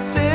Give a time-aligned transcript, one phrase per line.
[0.00, 0.29] você.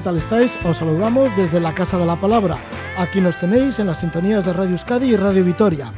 [0.00, 0.56] ¿Qué tal estáis?
[0.64, 2.58] Os saludamos desde la Casa de la Palabra.
[2.96, 5.92] Aquí nos tenéis en las sintonías de Radio Euskadi y Radio Vitoria.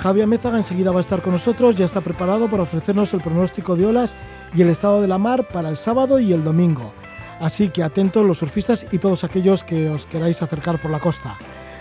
[0.00, 3.74] Javier Mézaga enseguida va a estar con nosotros, ya está preparado para ofrecernos el pronóstico
[3.74, 4.16] de olas
[4.54, 6.92] y el estado de la mar para el sábado y el domingo.
[7.40, 11.38] Así que atentos los surfistas y todos aquellos que os queráis acercar por la costa.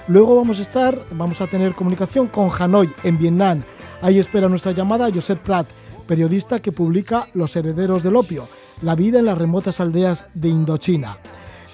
[0.08, 3.64] Luego vamos a estar, vamos a tener comunicación con Hanoi, en Vietnam.
[4.02, 5.68] Ahí espera nuestra llamada Josep Prat,
[6.08, 8.48] periodista que publica Los herederos del opio,
[8.82, 11.18] la vida en las remotas aldeas de Indochina.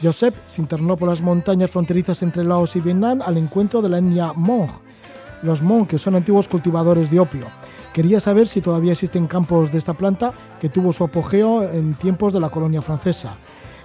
[0.03, 3.99] Josep se internó por las montañas fronterizas entre Laos y Vietnam al encuentro de la
[3.99, 4.69] etnia Hmong,
[5.43, 7.47] los Hmong, que son antiguos cultivadores de opio.
[7.93, 12.33] Quería saber si todavía existen campos de esta planta que tuvo su apogeo en tiempos
[12.33, 13.33] de la colonia francesa.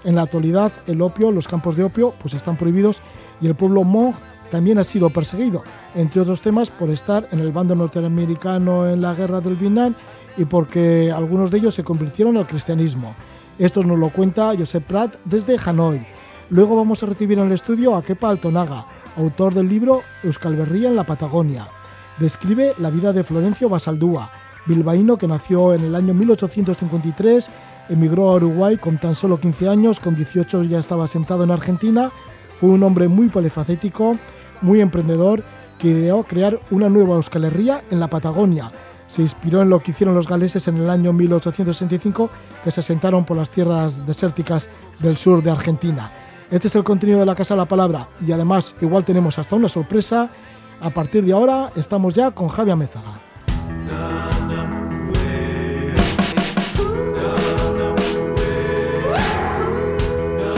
[0.02, 3.00] En la actualidad, el opio, los campos de opio, pues están prohibidos
[3.40, 4.14] y el pueblo Hmong
[4.50, 5.62] también ha sido perseguido,
[5.94, 9.94] entre otros temas por estar en el bando norteamericano en la guerra del Vietnam
[10.36, 13.14] y porque algunos de ellos se convirtieron al cristianismo.
[13.58, 16.00] Esto nos lo cuenta Josep Prat desde Hanoi.
[16.48, 18.86] Luego vamos a recibir en el estudio a Kepa Altonaga,
[19.16, 21.66] autor del libro Euskal Berria en la Patagonia.
[22.20, 24.30] Describe la vida de Florencio Basaldúa,
[24.66, 27.50] bilbaíno que nació en el año 1853,
[27.88, 32.12] emigró a Uruguay con tan solo 15 años, con 18 ya estaba sentado en Argentina,
[32.54, 34.16] fue un hombre muy polifacético,
[34.62, 35.42] muy emprendedor,
[35.80, 38.70] que ideó crear una nueva Euskal Herria en la Patagonia.
[39.08, 42.30] Se inspiró en lo que hicieron los galeses en el año 1865,
[42.62, 44.68] que se asentaron por las tierras desérticas
[45.00, 46.12] del sur de Argentina.
[46.50, 49.56] Este es el contenido de la Casa de la Palabra y además igual tenemos hasta
[49.56, 50.30] una sorpresa.
[50.80, 53.20] A partir de ahora estamos ya con Javier Mézaga.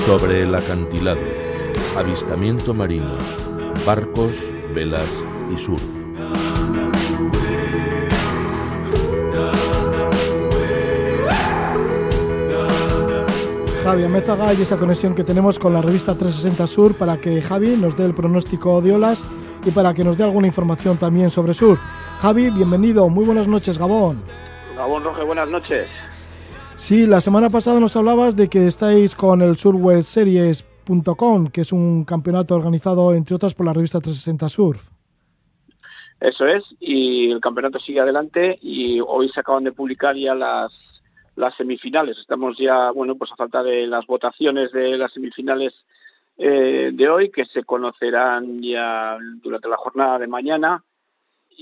[0.04, 1.20] Sobre el acantilado,
[1.96, 3.16] avistamiento marino,
[3.86, 4.36] barcos,
[4.74, 5.24] velas
[5.54, 5.82] y surf.
[13.90, 17.76] Javi Mézaga y esa conexión que tenemos con la revista 360 Sur para que Javi
[17.76, 19.24] nos dé el pronóstico de olas
[19.66, 21.80] y para que nos dé alguna información también sobre surf.
[22.20, 24.14] Javi, bienvenido, muy buenas noches, Gabón.
[24.76, 25.90] Gabón Roge, buenas noches.
[26.76, 32.04] Sí, la semana pasada nos hablabas de que estáis con el surwebseries.com, que es un
[32.04, 34.88] campeonato organizado, entre otras, por la revista 360 Surf.
[36.20, 40.70] Eso es, y el campeonato sigue adelante y hoy se acaban de publicar ya las,
[41.40, 42.18] las semifinales.
[42.18, 45.74] Estamos ya, bueno, pues a falta de las votaciones de las semifinales
[46.38, 50.84] eh, de hoy, que se conocerán ya durante la jornada de mañana.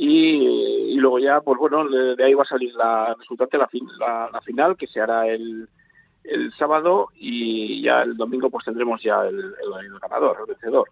[0.01, 3.87] Y, y luego ya, pues bueno, de, ahí va a salir la resultante, la, fin,
[3.99, 5.69] la, la final, que se hará el,
[6.25, 10.89] el sábado y ya el domingo pues tendremos ya el, el, el ganador, el vencedor.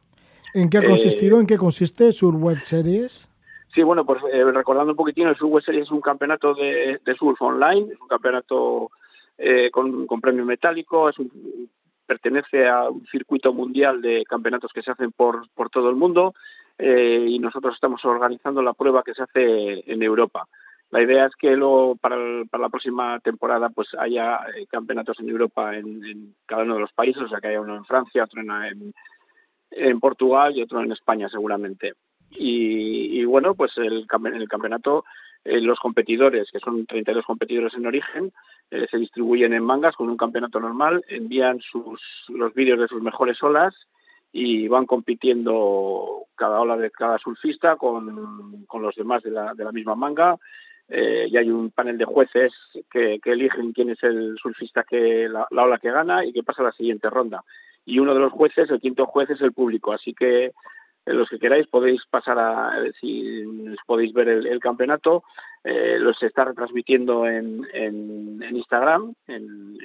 [0.55, 1.37] ¿En qué ha consistido?
[1.37, 3.29] Eh, ¿En qué consiste Sur Web Series?
[3.75, 7.01] Sí, bueno, pues eh, recordando un poquitín, el Sur Web Series es un campeonato de,
[7.05, 8.91] de surf online, es un campeonato
[9.39, 11.69] eh, con, premio metálico, es un,
[12.07, 16.35] pertenece a un circuito mundial de campeonatos que se hacen por, por todo el mundo
[16.79, 20.47] eh, y nosotros estamos organizando la prueba que se hace en Europa.
[20.91, 24.39] La idea es que luego para, la próxima temporada pues haya
[24.71, 27.85] campeonatos en Europa en, cada uno de los países, o sea que haya uno en
[27.85, 28.41] Francia, otro
[29.73, 31.95] en Portugal y otro en España seguramente.
[32.31, 35.05] Y, bueno, pues el, el campeonato
[35.47, 38.33] eh, los competidores, que son 32 competidores en origen,
[38.69, 42.01] eh, se distribuyen en mangas con un campeonato normal, envían sus,
[42.31, 43.73] los vídeos de sus mejores olas
[44.33, 49.63] y van compitiendo cada ola de cada surfista con, con los demás de la, de
[49.63, 50.37] la misma manga.
[50.89, 52.53] Eh, y hay un panel de jueces
[52.91, 56.43] que, que eligen quién es el surfista que la, la, ola que gana y que
[56.43, 57.45] pasa a la siguiente ronda.
[57.85, 59.93] Y uno de los jueces, el quinto juez, es el público.
[59.93, 60.53] Así que
[61.07, 62.73] los que queráis podéis pasar a,
[63.87, 65.23] podéis ver el, campeonato,
[65.63, 69.79] eh, los está retransmitiendo en, en, Instagram, en,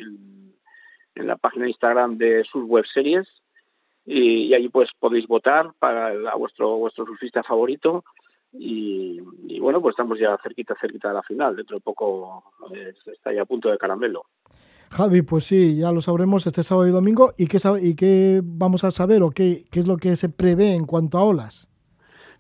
[1.16, 3.28] la página de Instagram de sus web series,
[4.06, 8.04] y, allí pues podéis votar para vuestro vuestro surfista favorito.
[8.54, 9.22] Y,
[9.60, 11.56] bueno pues estamos ya cerquita cerquita de la final.
[11.56, 14.26] Dentro de poco eh, está ya a punto de caramelo
[14.92, 17.32] Javi, pues sí, ya lo sabremos este sábado y domingo.
[17.38, 20.76] ¿Y qué, y qué vamos a saber o qué, qué es lo que se prevé
[20.76, 21.70] en cuanto a olas?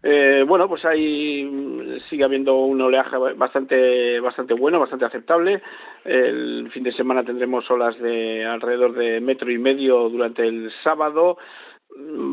[0.04, 5.62] Eh, bueno, pues ahí sigue habiendo un oleaje bastante, bastante bueno, bastante aceptable.
[6.04, 11.38] El fin de semana tendremos olas de alrededor de metro y medio durante el sábado.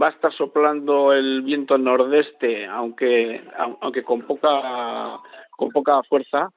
[0.03, 3.41] Va a estar soplando el viento nordeste, aunque,
[3.81, 6.49] aunque con poca, con poca fuerza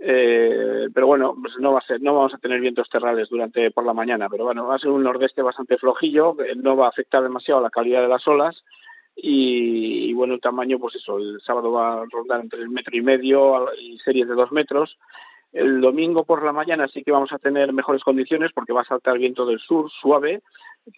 [0.00, 3.70] eh, pero bueno, pues no va a ser, no vamos a tener vientos terrales durante
[3.70, 6.90] por la mañana, pero bueno, va a ser un nordeste bastante flojillo, no va a
[6.90, 8.64] afectar demasiado la calidad de las olas
[9.20, 13.02] y, bueno, el tamaño, pues eso, el sábado va a rondar entre el metro y
[13.02, 14.96] medio y series de dos metros.
[15.52, 18.84] El domingo por la mañana sí que vamos a tener mejores condiciones porque va a
[18.84, 20.42] saltar viento del sur suave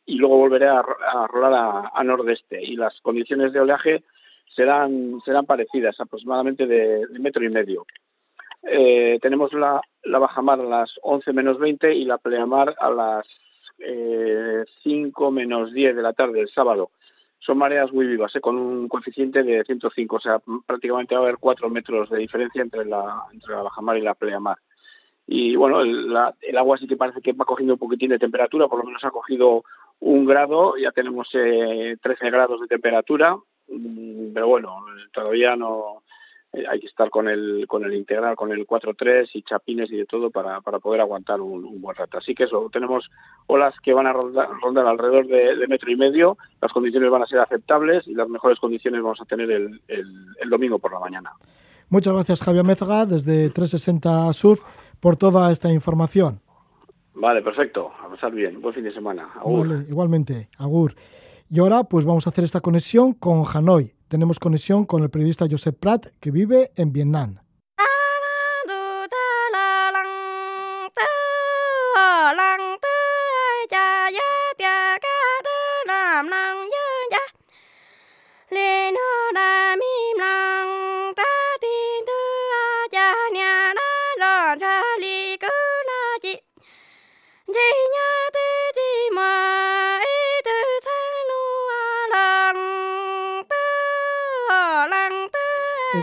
[0.05, 4.05] y luego volverá a, rolar a, nordeste y las condiciones de oleaje
[4.55, 7.87] serán serán parecidas, aproximadamente de metro y medio.
[8.62, 13.27] Eh, tenemos la, la bajamar a las 11 menos 20 y la pleamar a las
[13.79, 16.91] eh, 5 menos 10 de la tarde, el sábado.
[17.39, 21.25] Son mareas muy vivas, eh, con un coeficiente de 105, o sea, prácticamente va a
[21.25, 24.59] haber 4 metros de diferencia entre la, entre la bajamar y la pleamar.
[25.27, 28.69] Y bueno, el, el, agua sí que parece que va cogiendo un poquitín de temperatura,
[28.69, 29.65] por lo menos ha cogido
[30.01, 33.37] un grado, ya tenemos eh, 13 grados de temperatura,
[33.69, 36.03] mm, pero bueno, todavía no,
[36.52, 39.97] eh, hay que estar con el, con el integral, con el 4-3 y chapines y
[39.97, 42.19] de todo para, para poder aguantar un, buen rato.
[42.19, 43.08] Así que eso, tenemos
[43.47, 47.38] olas que van a rondar, alrededor de, metro y medio, las condiciones van a ser
[47.38, 51.31] aceptables y las mejores condiciones vamos a tener el, el, domingo por la mañana.
[51.88, 54.62] Muchas gracias Javier Mézaga desde 360 Surf
[54.99, 56.41] por toda esta información.
[57.14, 57.93] Vale, perfecto.
[58.03, 58.61] A pasar bien.
[58.61, 59.29] Buen fin de semana.
[59.88, 60.49] igualmente.
[60.58, 60.94] Agur.
[61.52, 65.49] Y ahora pues vamos a hacer esta conexión con Hanoi, tenemos conexión con el periodista
[65.50, 67.38] Josep Prat, que vive en Vietnam.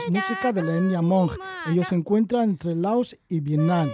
[0.10, 1.32] Música de la etnia Hmong.
[1.68, 3.92] Ellos se encuentran entre Laos y Vietnam.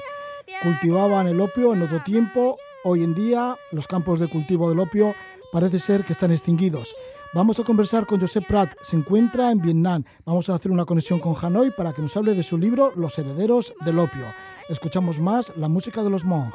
[0.62, 2.58] Cultivaban el opio en otro tiempo.
[2.84, 5.16] Hoy en día los campos de cultivo del opio
[5.52, 6.96] parece ser que están extinguidos.
[7.34, 10.04] Vamos a conversar con Josep Prat, se encuentra en Vietnam.
[10.24, 13.18] Vamos a hacer una conexión con Hanoi para que nos hable de su libro Los
[13.18, 14.26] herederos del opio.
[14.70, 16.54] Escuchamos más la música de los Hmong.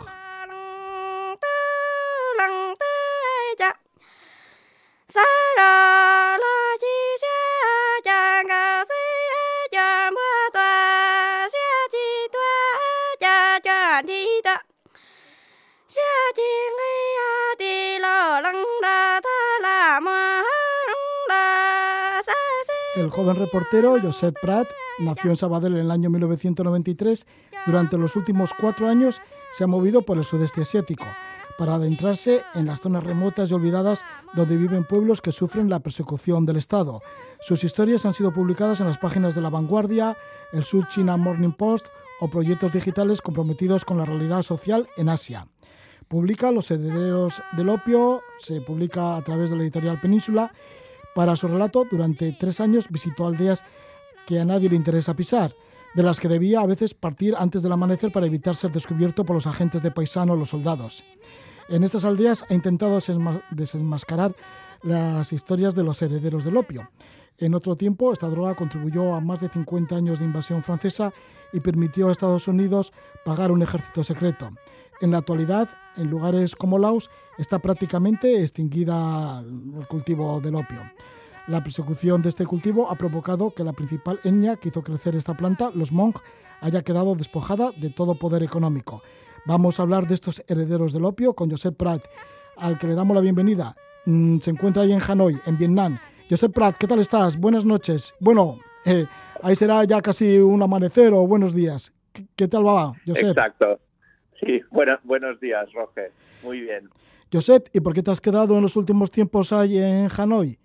[23.09, 24.69] El joven reportero Josep Prat
[24.99, 27.27] nació en Sabadell en el año 1993.
[27.65, 31.07] Durante los últimos cuatro años se ha movido por el sudeste asiático
[31.57, 34.05] para adentrarse en las zonas remotas y olvidadas
[34.35, 37.01] donde viven pueblos que sufren la persecución del Estado.
[37.41, 40.15] Sus historias han sido publicadas en las páginas de La Vanguardia,
[40.53, 41.87] el South China Morning Post
[42.21, 45.49] o proyectos digitales comprometidos con la realidad social en Asia.
[46.09, 50.53] Publica Los herederos del opio, se publica a través de la editorial Península.
[51.19, 53.65] Para su relato, durante tres años visitó aldeas
[54.25, 55.53] que a nadie le interesa pisar,
[55.97, 59.35] de las que debía a veces partir antes del amanecer para evitar ser descubierto por
[59.35, 61.03] los agentes de paisano o los soldados.
[61.71, 63.01] En estas aldeas ha intentado
[63.51, 64.37] desenmascarar
[64.83, 66.89] las historias de los herederos del opio.
[67.39, 71.13] En otro tiempo, esta droga contribuyó a más de 50 años de invasión francesa
[71.53, 72.93] y permitió a Estados Unidos
[73.25, 74.53] pagar un ejército secreto.
[75.01, 80.81] En la actualidad, en lugares como Laos, está prácticamente extinguida el cultivo del opio.
[81.47, 85.35] La persecución de este cultivo ha provocado que la principal etnia que hizo crecer esta
[85.35, 86.15] planta, los Hmong,
[86.61, 89.03] haya quedado despojada de todo poder económico.
[89.47, 92.03] Vamos a hablar de estos herederos del opio con Josep Prat,
[92.57, 93.77] al que le damos la bienvenida.
[94.05, 95.99] Mm, se encuentra ahí en Hanoi, en Vietnam.
[96.29, 97.39] Josep Prat, ¿qué tal estás?
[97.39, 98.13] Buenas noches.
[98.19, 99.07] Bueno, eh,
[99.43, 101.93] ahí será ya casi un amanecer o buenos días.
[102.35, 103.29] ¿Qué, tal va, Josep?
[103.29, 103.79] Exacto.
[104.41, 106.13] Sí, bueno, buenos días, Roger.
[106.43, 106.89] Muy bien.
[107.33, 110.59] Josep, ¿y por qué te has quedado en los últimos tiempos ahí en Hanoi?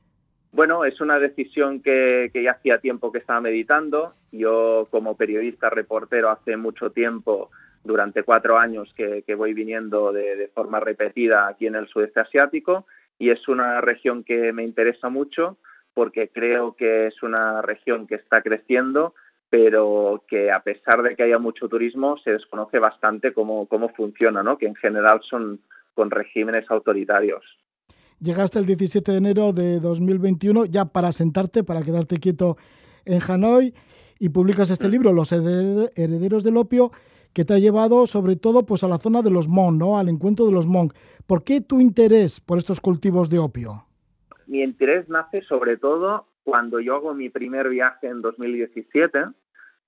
[0.53, 4.13] Bueno, es una decisión que, ya hacía tiempo que estaba meditando.
[4.31, 7.49] Yo como periodista, reportero, hace mucho tiempo,
[7.83, 12.85] durante cuatro años que, voy viniendo de, forma repetida aquí en el sudeste asiático
[13.17, 15.57] y es una región que me interesa mucho
[15.93, 19.13] porque creo que es una región que está creciendo,
[19.53, 24.41] pero que a pesar de que haya mucho turismo, se desconoce bastante cómo, cómo funciona,
[24.41, 24.57] ¿no?
[24.57, 25.59] que en general son
[25.93, 27.43] con regímenes autoritarios.
[28.19, 32.57] Llegaste el 17 de enero de 2021 ya para sentarte, para quedarte quieto
[33.05, 33.75] en Hanoi
[34.17, 36.91] y publicas este libro, Los herederos del opio,
[37.31, 39.99] que te ha llevado sobre todo pues a la zona de los Hmong, ¿no?
[39.99, 40.93] Al encuentro de los Hmong.
[41.27, 43.85] ¿Por qué tu interés por estos cultivos de opio?
[44.47, 49.19] Mi interés nace sobre todo cuando yo hago mi primer viaje en 2017,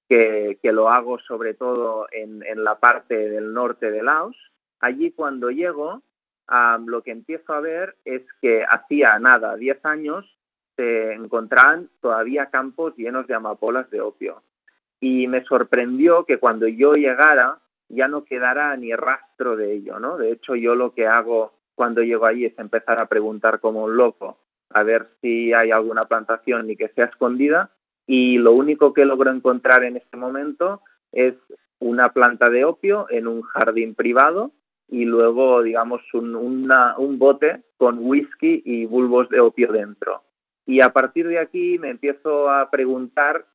[0.10, 4.36] que, lo hago sobre todo en, en la parte del norte de Laos.
[4.80, 6.02] Allí cuando llego
[6.86, 10.26] lo que empiezo a ver es que hacía nada, 10 años,
[10.76, 14.44] se encontraban todavía campos llenos de amapolas de opio.
[15.00, 17.60] Y me sorprendió que cuando yo llegara
[17.90, 20.18] ya no quedara ni rastro de ello, ¿no?
[20.18, 23.96] De hecho, yo lo que hago cuando llego allí es empezar a preguntar como un
[23.96, 24.38] loco
[24.70, 27.70] a ver si hay alguna plantación y que sea escondida
[28.08, 30.82] y lo único que logro encontrar en este momento
[31.12, 31.34] es
[31.80, 34.52] una planta de opio en un jardín privado
[34.88, 36.68] y luego, digamos, un,
[37.18, 40.24] bote con whisky y bulbos de opio dentro.
[40.66, 43.46] Y a partir de aquí me empiezo a preguntar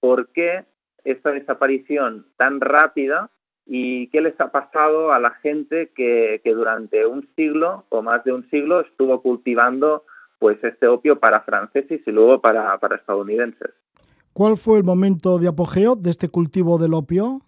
[0.00, 0.64] por qué
[1.04, 3.30] esta desaparición tan rápida
[3.66, 8.32] y qué les ha pasado a la gente que, durante un siglo o más de
[8.32, 10.04] un siglo estuvo cultivando
[10.38, 13.74] pues este opio para franceses y luego para estadounidenses.
[14.38, 17.40] ¿Cuál fue el momento de apogeo de este cultivo del opio?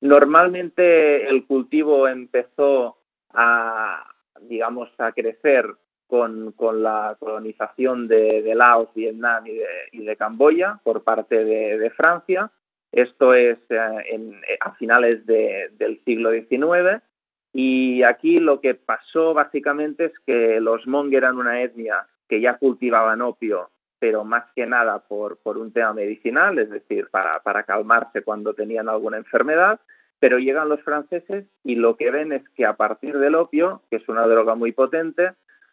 [0.00, 2.98] Normalmente el cultivo empezó
[3.32, 4.04] a,
[4.40, 5.76] digamos, a crecer
[6.08, 9.44] con, la colonización de, Laos, Vietnam
[9.92, 12.50] y de, Camboya por parte de, Francia.
[12.90, 17.00] Esto es eh, a finales del siglo XIX.
[17.52, 22.58] Y aquí lo que pasó básicamente es que los Hmong eran una etnia que ya
[22.58, 27.64] cultivaban opio pero más que nada por, por un tema medicinal, es decir, para, para
[27.64, 29.80] calmarse cuando tenían alguna enfermedad,
[30.20, 33.96] pero llegan los franceses y lo que ven es que a partir del opio, que
[33.96, 35.32] es una droga muy potente,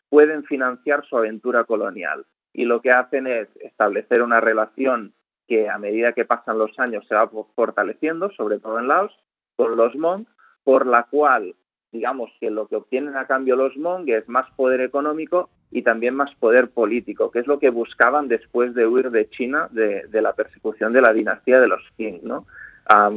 [0.09, 2.25] pueden financiar su aventura colonial.
[2.53, 5.13] Y lo que hacen es establecer una relación
[5.47, 9.13] que a medida que pasan los años se va fortaleciendo, sobre todo en Laos,
[9.55, 10.25] con los Hmong,
[10.63, 11.55] por la cual,
[11.91, 16.15] digamos que lo que obtienen a cambio los Hmong es más poder económico y también
[16.15, 20.33] más poder político, que es lo que buscaban después de huir de China de, la
[20.33, 22.21] persecución de la dinastía de los Qing.
[22.23, 22.45] ¿no?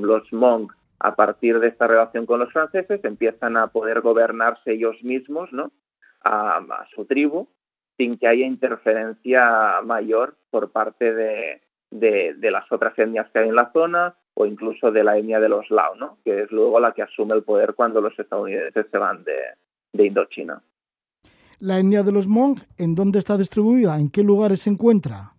[0.00, 4.96] los Hmong, a partir de esta relación con los franceses, empiezan a poder gobernarse ellos
[5.02, 5.70] mismos ¿no?
[6.24, 7.48] a, su tribu
[7.96, 13.56] sin que haya interferencia mayor por parte de, de, las otras etnias que hay en
[13.56, 16.18] la zona o incluso de la etnia de los Lao, ¿no?
[16.24, 19.36] que es luego la que asume el poder cuando los estadounidenses se van de,
[19.92, 20.62] de Indochina
[21.60, 23.98] la etnia de los Hmong, ¿en dónde está distribuida?
[23.98, 25.32] ¿En qué lugares se encuentra?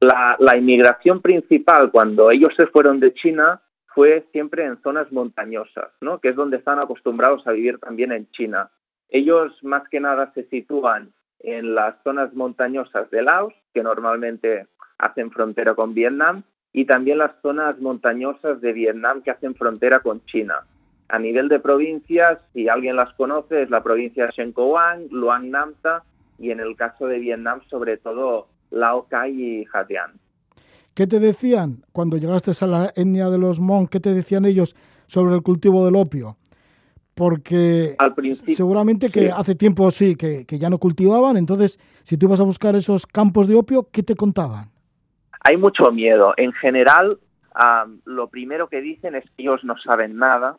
[0.00, 6.18] La, inmigración principal cuando ellos se fueron de China fue siempre en zonas montañosas, ¿no?
[6.18, 8.70] que es donde están acostumbrados a vivir también en China.
[9.08, 14.66] Ellos más que nada se sitúan en las zonas montañosas de Laos, que normalmente
[14.98, 20.24] hacen frontera con Vietnam, y también las zonas montañosas de Vietnam que hacen frontera con
[20.26, 20.66] China.
[21.08, 26.02] A nivel de provincias, si alguien las conoce, es la provincia de Shenkoang, Luang Namta
[26.38, 30.12] y en el caso de Vietnam, sobre todo Lao Cai y Hatian.
[30.94, 33.88] ¿Qué te decían cuando llegaste a la etnia de los Hmong?
[33.88, 36.36] ¿Qué te decían ellos sobre el cultivo del opio?
[37.14, 37.96] Porque
[38.46, 42.74] seguramente que hace tiempo sí, que, ya no cultivaban, entonces si tú ibas a buscar
[42.74, 44.70] esos campos de opio, ¿qué te contaban?
[45.40, 46.32] Hay mucho miedo.
[46.36, 47.18] En general,
[48.04, 50.58] lo primero que dicen es que ellos no saben nada,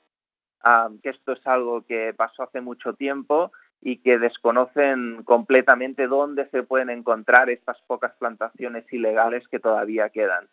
[1.02, 6.64] que esto es algo que pasó hace mucho tiempo y que desconocen completamente dónde se
[6.64, 10.48] pueden encontrar estas pocas plantaciones ilegales que todavía quedan.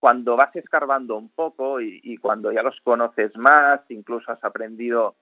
[0.00, 5.16] cuando vas escarbando un poco y, cuando ya los conoces más, incluso has aprendido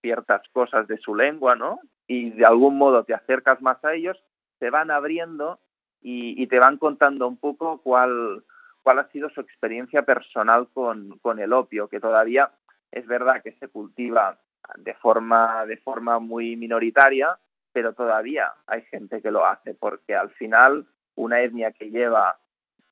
[0.00, 1.80] ciertas cosas de su lengua, ¿no?
[2.06, 4.22] Y de algún modo te acercas más a ellos,
[4.58, 5.58] se van abriendo
[6.02, 8.44] y, y te van contando un poco cuál,
[8.82, 12.50] cuál ha sido su experiencia personal con, con el opio, que todavía
[12.94, 14.38] es verdad que se cultiva
[14.76, 17.36] de forma, de forma muy minoritaria,
[17.72, 20.86] pero todavía hay gente que lo hace, porque al final
[21.16, 22.38] una etnia que lleva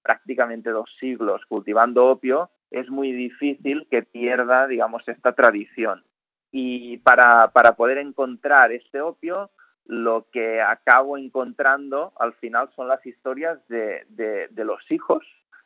[0.02, 6.04] prácticamente dos siglos cultivando opio, es muy difícil que pierda, digamos, esta tradición.
[6.50, 9.50] Y para, para poder encontrar este opio,
[9.86, 15.24] lo que acabo encontrando al final son las historias de, de, los hijos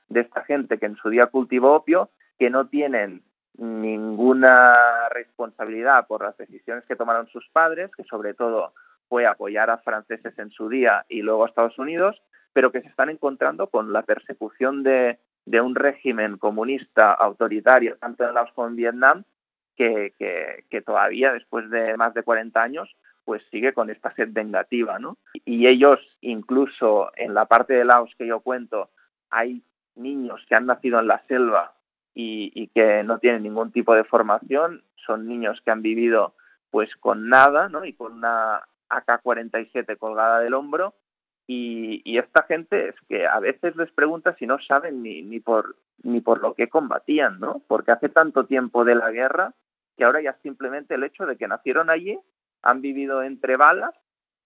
[0.08, 3.22] de esta gente que en su día cultivó opio, que no tienen
[3.58, 8.72] ninguna responsabilidad por las decisiones que tomaron sus padres, que sobre todo
[9.08, 12.20] fue apoyar a franceses en su día y luego a Estados Unidos,
[12.52, 18.24] pero que se están encontrando con la persecución de, de un régimen comunista autoritario, tanto
[18.24, 19.24] en Laos como en Vietnam,
[19.76, 20.12] que,
[20.70, 22.96] que, todavía después de más de 40 años
[23.26, 25.18] pues sigue con esta sed vengativa, ¿no?
[25.44, 28.88] Y ellos, incluso en la parte de Laos que yo cuento,
[29.30, 29.62] hay
[29.96, 31.75] niños que han nacido en la selva
[32.16, 36.34] y, y, que no tienen ningún tipo de formación, son niños que han vivido
[36.70, 37.84] pues con nada, ¿no?
[37.84, 40.94] Y con una AK-47 colgada del hombro
[41.46, 45.76] y, esta gente es que a veces les pregunta si no saben ni, ni, por,
[46.02, 47.62] ni por lo que combatían, ¿no?
[47.68, 49.54] Porque hace tanto tiempo de la guerra
[49.96, 52.18] que ahora ya simplemente el hecho de que nacieron allí,
[52.62, 53.94] han vivido entre balas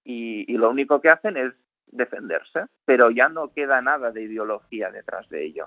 [0.05, 1.55] y, y lo único que hacen es
[1.87, 5.67] defenderse, pero ya no queda nada de ideología detrás de ello.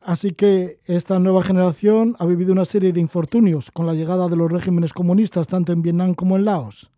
[0.00, 4.36] Así que esta nueva generación ha vivido una serie de infortunios con la llegada de
[4.36, 6.90] los regímenes comunistas tanto en Vietnam como en Laos.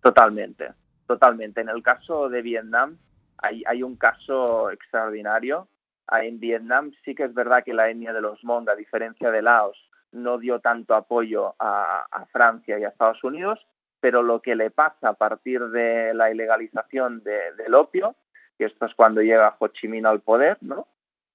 [0.00, 0.72] Totalmente,
[1.06, 1.60] Totalmente.
[1.60, 2.98] En el caso de Vietnam
[3.38, 5.68] hay, un caso extraordinario.
[6.08, 9.30] Ah, en Vietnam sí que es verdad que la etnia de los Hmong, a diferencia
[9.30, 9.78] de Laos,
[10.12, 13.64] no dio tanto apoyo a, Francia y a Estados Unidos,
[14.00, 18.14] pero lo que le pasa a partir de la ilegalización del opio,
[18.58, 20.86] que esto es cuando llega Ho Chi Minh al poder, ¿no?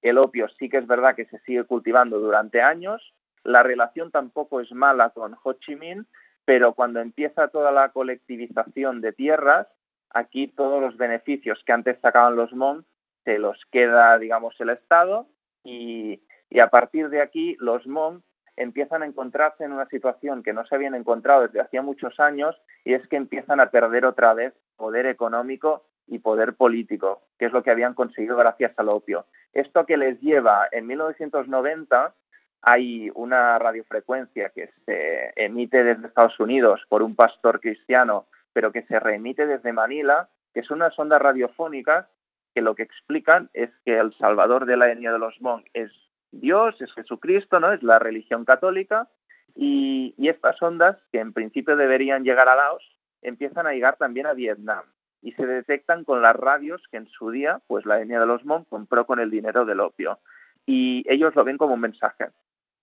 [0.01, 4.62] El opio sí que es verdad que se sigue cultivando durante años, la relación tampoco
[4.62, 6.05] es mala con Ho Chi Minh,
[6.46, 9.67] pero cuando empieza toda la colectivización de tierras,
[10.10, 12.84] aquí todos los beneficios que antes sacaban los Hmong
[13.24, 15.27] se los queda, digamos, el Estado
[15.63, 16.22] y,
[16.62, 18.22] a partir de aquí los Hmong
[18.58, 22.55] empiezan a encontrarse en una situación que no se habían encontrado desde hacía muchos años
[22.84, 27.53] y es que empiezan a perder otra vez poder económico y poder político, que es
[27.53, 29.25] lo que habían conseguido gracias al opio.
[29.51, 32.13] Esto que les lleva en 1990
[32.62, 38.84] hay una radiofrecuencia que se emite desde Estados Unidos por un pastor cristiano, pero que
[38.84, 42.10] se reemite desde Manila, que es una sonda radiofónica
[42.54, 45.89] que lo que explican es que el salvador de la etnia de los Hmong es
[46.30, 47.71] Dios, es Jesucristo, ¿no?
[47.71, 49.08] Es la religión católica
[49.56, 52.84] y, y estas ondas, que en principio deberían llegar a Laos,
[53.23, 54.84] empiezan a llegar también a Vietnam
[55.21, 58.43] y se detectan con las radios que en su día, pues la etnia de los
[58.43, 60.19] Hmong compró con el dinero del opio
[60.65, 62.29] y ellos lo ven como un mensaje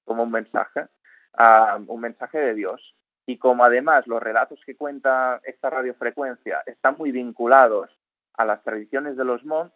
[0.08, 0.86] como un mensaje,
[1.86, 2.96] un mensaje de Dios.
[3.26, 7.90] Y como además los relatos que cuenta esta radiofrecuencia están muy vinculados
[8.34, 9.70] a las tradiciones de los Hmong,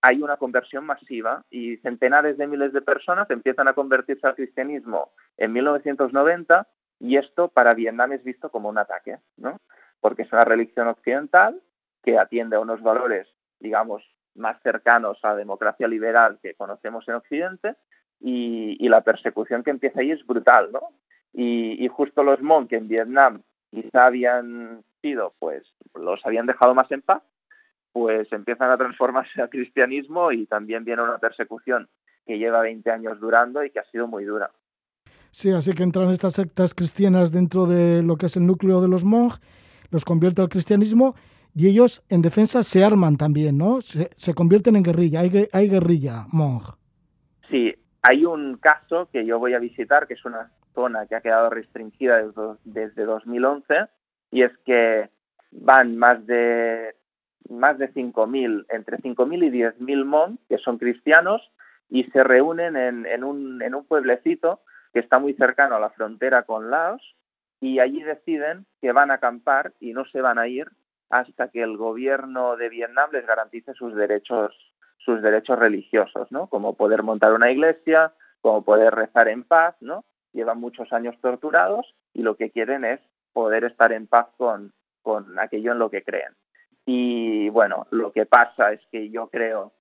[0.00, 5.12] hay una conversión masiva y centenares de miles de personas empiezan a convertirse al cristianismo
[5.36, 6.66] en 1990
[7.00, 9.58] y esto para Vietnam es visto como un ataque, ¿no?
[10.00, 11.60] Porque es una religión occidental
[12.04, 13.26] que atiende a unos valores,
[13.58, 14.02] digamos,
[14.34, 17.74] más cercanos a la democracia liberal que conocemos en Occidente
[18.20, 20.80] y, la persecución que empieza ahí es brutal, ¿no?
[21.32, 25.64] Y, justo los Hmong que en Vietnam quizá habían sido, pues
[25.94, 27.22] los habían dejado más en paz,
[27.92, 31.88] pues empiezan a transformarse al cristianismo y también viene una persecución
[32.26, 34.50] que lleva 20 años durando y que ha sido muy dura.
[35.30, 38.88] Sí, así que entran estas sectas cristianas dentro de lo que es el núcleo de
[38.88, 39.32] los Hmong,
[39.90, 41.14] los convierte al cristianismo
[41.54, 43.80] y ellos en defensa se arman también, ¿no?
[43.80, 46.62] Se, se convierten en guerrilla, hay, hay guerrilla Hmong.
[47.48, 51.20] Sí, hay un caso que yo voy a visitar, que es una zona que ha
[51.20, 52.22] quedado restringida
[52.64, 53.86] desde, 2011,
[54.30, 55.08] y es que
[55.52, 56.96] van más de
[57.50, 61.42] más de 5.000, entre 5.000 y 10.000 mon, que son cristianos,
[61.90, 64.60] y se reúnen en, en, un, en un pueblecito
[64.94, 67.14] que está muy cercano a la frontera con Laos,
[67.60, 70.68] y allí deciden que van a acampar y no se van a ir
[71.10, 74.52] hasta que el gobierno de Vietnam les garantice sus derechos
[75.04, 76.46] sus derechos religiosos, ¿no?
[76.46, 80.04] Como poder montar una iglesia, como poder rezar en paz, ¿no?
[80.32, 83.00] Llevan muchos años torturados y lo que quieren es
[83.32, 86.32] poder estar en paz con, con aquello en lo que creen.
[86.86, 89.72] Y bueno, lo que pasa es que yo creo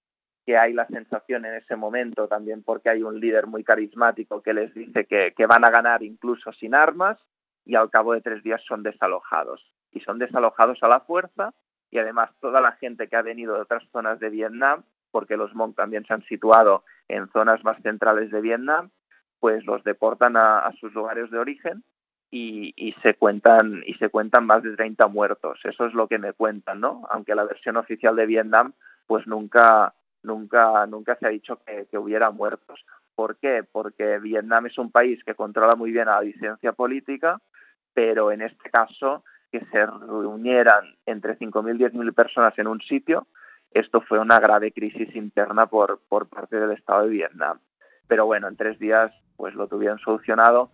[0.46, 4.54] que hay la sensación en ese momento también porque hay un líder muy carismático que
[4.54, 7.18] les dice que, que van a ganar incluso sin armas
[7.66, 9.62] y al cabo de tres días son desalojados.
[9.94, 11.54] Y son desalojados a la fuerza
[11.92, 15.54] y además toda la gente que ha venido de otras zonas de Vietnam porque los
[15.54, 18.90] Hmong también se han situado en zonas más centrales de Vietnam,
[19.40, 21.84] pues los deportan a, sus lugares de origen
[22.32, 25.60] y, se cuentan y se cuentan más de 30 muertos.
[25.64, 27.04] Eso es lo que me cuentan, ¿no?
[27.12, 28.74] Aunque la versión oficial de Vietnam,
[29.06, 32.84] pues nunca nunca nunca se ha dicho que, que hubiera muertos.
[33.14, 33.64] ¿Por qué?
[33.72, 37.40] Porque Vietnam es un país que controla muy bien a la disidencia política,
[37.94, 43.28] pero en este caso que se reunieran entre 5.000 y 10.000 personas en un sitio,
[43.70, 47.60] esto fue una grave crisis interna por, por parte del Estado de Vietnam.
[48.08, 50.72] Pero bueno, en tres días pues lo tuvieron solucionado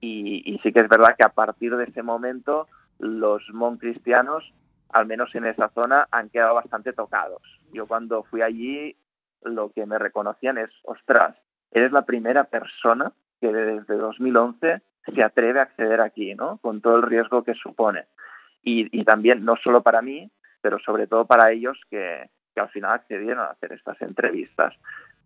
[0.00, 2.68] y, sí que es verdad que a partir de ese momento
[3.00, 4.54] los mon cristianos,
[4.90, 7.42] al menos en esa zona, han quedado bastante tocados.
[7.72, 8.96] Yo cuando fui allí
[9.42, 11.36] lo que me reconocían es, ostras,
[11.72, 16.58] eres la primera persona que desde 2011 se atreve a acceder aquí, ¿no?
[16.58, 18.06] Con todo el riesgo que supone.
[18.62, 23.38] Y, también, no solo para mí, pero sobre todo para ellos que, al final accedieron
[23.38, 24.74] a hacer estas entrevistas.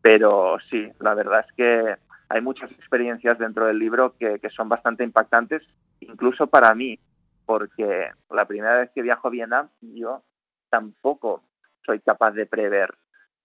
[0.00, 1.96] Pero sí, la verdad es que
[2.28, 5.62] hay muchas experiencias dentro del libro que, que son bastante impactantes,
[5.98, 6.96] incluso para mí,
[7.44, 10.22] porque la primera vez que viajo a Vietnam yo
[10.70, 11.42] tampoco
[11.84, 12.94] soy capaz de prever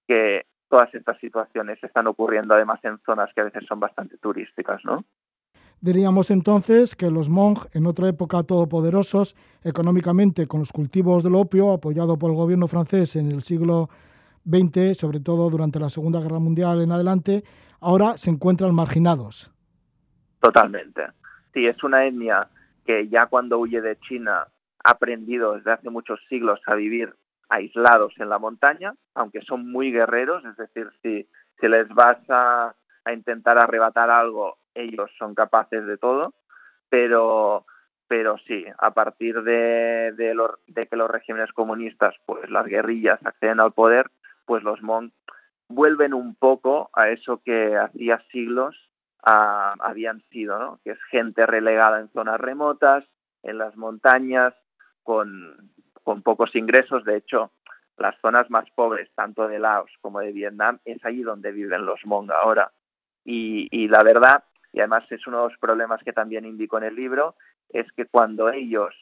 [0.08, 4.86] que todas estas situaciones están ocurriendo además en zonas que a veces son bastante turísticas,
[4.86, 5.04] ¿no?
[5.82, 11.72] Diríamos entonces que los Hmong, en otra época todopoderosos económicamente con los cultivos del opio,
[11.72, 13.89] apoyado por el gobierno francés en el siglo
[14.46, 17.44] XX, sobre todo durante la Segunda Guerra Mundial en adelante,
[17.80, 19.54] ahora se encuentran marginados.
[20.42, 21.04] Totalmente.
[21.54, 22.50] Sí, es una etnia
[22.86, 24.48] que ya cuando huye de China
[24.84, 27.13] ha aprendido desde hace muchos siglos a vivir
[27.48, 31.28] aislados en la montaña, aunque son muy guerreros, es decir, si,
[31.60, 36.34] si les vas a, a intentar arrebatar algo, ellos son capaces de todo,
[36.90, 37.66] pero
[38.08, 43.72] pero sí, a partir de, de, que los regímenes comunistas, pues las guerrillas acceden al
[43.72, 44.10] poder,
[44.46, 45.12] pues los Hmong
[45.68, 48.76] vuelven un poco a eso que hacía siglos
[49.22, 50.80] habían sido, ¿no?
[50.84, 53.06] que es gente relegada en zonas remotas,
[53.44, 54.56] en las montañas,
[55.04, 55.72] con,
[56.04, 57.04] con pocos ingresos.
[57.04, 57.52] De hecho,
[57.98, 62.02] las zonas más pobres, tanto de Laos como de Vietnam, es allí donde viven los
[62.04, 62.72] Hmong ahora.
[63.24, 66.84] Y, y la verdad y además es uno de los problemas que también indico en
[66.84, 67.36] el libro,
[67.70, 68.94] es que cuando ellos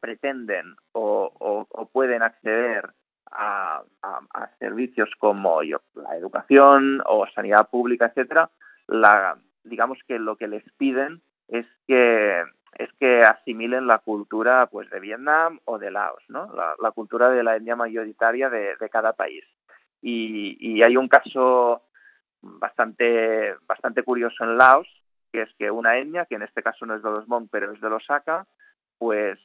[0.00, 2.90] pretenden o, pueden acceder
[3.30, 3.82] a,
[4.58, 8.50] servicios como la educación o sanidad pública, etcétera,
[8.86, 12.44] la, digamos que lo que les piden es que
[12.78, 16.50] es que asimilen la cultura pues de Vietnam o de Laos, ¿no?
[16.80, 19.44] La, cultura de la etnia mayoritaria de, cada país.
[20.00, 21.82] Y, y, hay un caso
[22.42, 24.88] bastante, bastante curioso en Laos,
[25.32, 27.72] que es que una etnia, que en este caso no es de los Hmong, pero
[27.72, 28.46] es de los Aka,
[28.98, 29.38] pues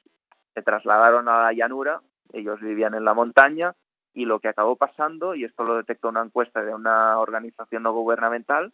[0.54, 2.02] se trasladaron a la llanura,
[2.34, 3.76] ellos vivían en la montaña,
[4.14, 7.94] y lo que acabó pasando, y esto lo detectó una encuesta de una organización no
[7.94, 8.72] gubernamental,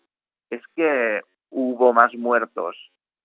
[0.49, 2.77] es que hubo más muertos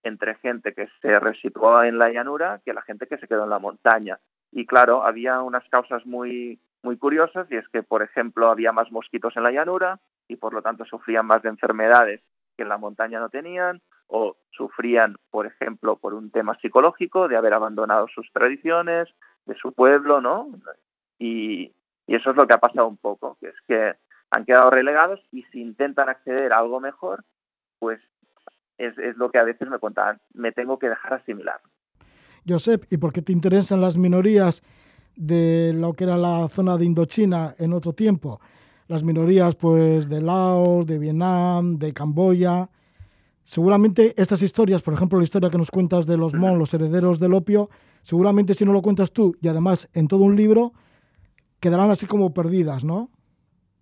[0.02, 3.50] entre gente que se resituó en la llanura que la gente que se quedó en
[3.50, 4.18] la montaña.
[4.52, 8.90] Y claro, había unas causas muy, muy curiosas, y es que, por ejemplo, había más
[8.90, 12.20] mosquitos en la llanura, y por lo tanto sufrían más de enfermedades
[12.56, 17.36] que en la montaña no tenían o sufrían, por ejemplo, por un tema psicológico de
[17.36, 19.08] haber abandonado sus tradiciones,
[19.46, 20.48] de su pueblo, ¿no?
[21.18, 21.72] Y,
[22.06, 23.94] eso es lo que ha pasado un poco, que es que
[24.30, 27.24] han quedado relegados y si intentan acceder a algo mejor,
[27.80, 28.00] pues
[28.78, 31.60] es, es lo que a veces me contaban, me tengo que dejar asimilar.
[32.46, 34.62] Josep, ¿y por qué te interesan las minorías
[35.16, 38.40] de lo que era la zona de Indochina en otro tiempo?
[38.88, 42.68] Las minorías pues de Laos, de Vietnam, de Camboya.
[43.44, 47.20] Seguramente estas historias, por ejemplo la historia que nos cuentas de los Mon, los herederos
[47.20, 47.68] del opio,
[48.02, 50.72] seguramente si no lo cuentas tú y además en todo un libro,
[51.60, 53.08] quedarán así como perdidas, ¿no?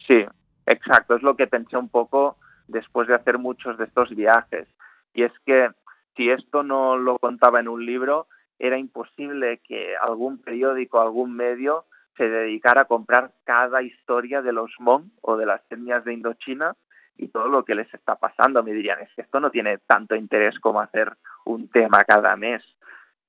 [0.07, 0.25] Sí,
[0.67, 2.37] exacto, es lo que pensé un poco
[2.69, 4.69] después de hacer muchos de estos viajes.
[5.15, 5.69] Y es que
[6.17, 8.27] si esto no lo contaba en un libro,
[8.59, 11.85] era imposible que algún periódico, algún medio
[12.17, 16.75] se dedicara a comprar cada historia de los Hmong o de las etnias de Indochina
[17.17, 18.63] y todo lo que les está pasando.
[18.63, 21.13] Me dirían, es que esto no tiene tanto interés como hacer
[21.45, 22.63] un tema cada mes.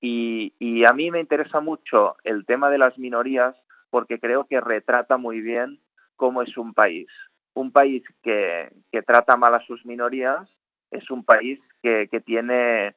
[0.01, 3.55] Y, y a mí me interesa mucho el tema de las minorías
[3.89, 5.79] porque creo que retrata muy bien
[6.15, 7.07] cómo es un país.
[7.53, 10.49] Un país que, que trata mal a sus minorías
[10.91, 12.95] es un país que, que tiene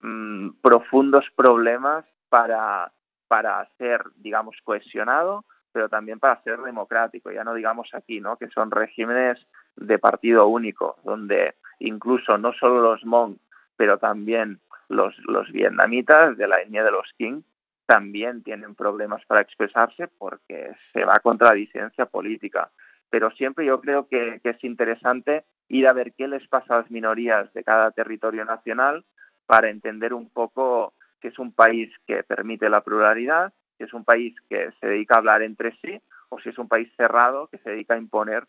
[0.00, 2.92] mm, profundos problemas para
[3.28, 7.30] para ser, digamos, cohesionado, pero también para ser democrático.
[7.30, 8.36] Ya no digamos aquí, ¿no?
[8.36, 9.38] Que son regímenes
[9.76, 13.36] de partido único, donde incluso no solo los Hmong,
[13.76, 17.42] pero también los, los vietnamitas de la etnia de los King
[17.86, 22.70] también tienen problemas para expresarse porque se va contra la disidencia política.
[23.08, 26.78] Pero siempre yo creo que, que es interesante ir a ver qué les pasa a
[26.78, 29.04] las minorías de cada territorio nacional
[29.46, 34.04] para entender un poco que es un país que permite la pluralidad, que es un
[34.04, 37.58] país que se dedica a hablar entre sí, o si es un país cerrado que
[37.58, 38.46] se dedica a imponer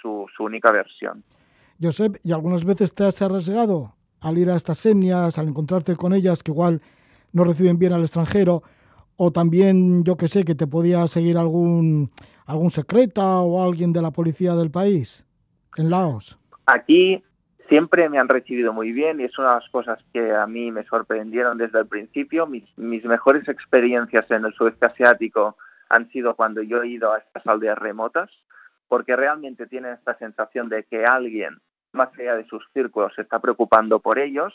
[0.00, 1.22] su, única versión.
[1.80, 6.12] Josep, ¿y algunas veces te has arriesgado al ir a estas etnias, al encontrarte con
[6.12, 6.80] ellas, que igual
[7.32, 8.62] no reciben bien al extranjero,
[9.16, 12.10] o también, yo que sé, que te podía seguir algún,
[12.46, 15.24] algún secreta o alguien de la policía del país
[15.76, 16.38] en Laos.
[16.66, 17.22] Aquí
[17.72, 20.70] siempre me han recibido muy bien y es una de las cosas que a mí
[20.70, 22.46] me sorprendieron desde el principio.
[22.46, 25.56] Mis, mejores experiencias en el sudeste asiático
[25.88, 28.30] han sido cuando yo he ido a estas aldeas remotas,
[28.88, 31.60] porque realmente tienen esta sensación de que alguien,
[31.92, 34.52] más allá de sus círculos, se está preocupando por ellos.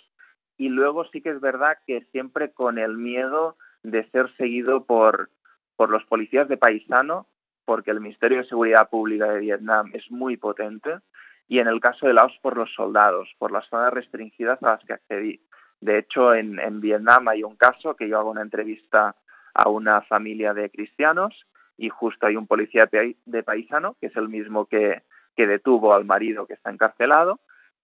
[0.55, 5.31] Y luego sí que es verdad que siempre con el miedo de ser seguido por,
[5.75, 7.25] por los policías de paisano,
[7.65, 10.99] porque el Ministerio de Seguridad Pública de Vietnam es muy potente,
[11.47, 14.83] y en el caso de Laos por los soldados, por las zonas restringidas a las
[14.85, 15.41] que accedí.
[15.79, 19.15] De hecho, en, Vietnam hay un caso que yo hago una entrevista
[19.53, 21.45] a una familia de cristianos
[21.77, 25.03] y justo hay un policía de paisano, que es el mismo que,
[25.35, 27.39] detuvo al marido que está encarcelado,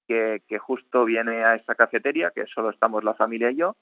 [0.08, 3.76] que, que, justo viene a esta cafetería, que solo estamos la familia y yo,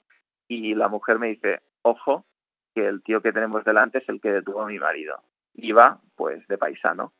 [0.46, 2.26] y la mujer me dice, ojo,
[2.74, 5.22] que el tío que tenemos delante es el que detuvo a mi marido.
[5.54, 7.12] Y va, pues, de paisano.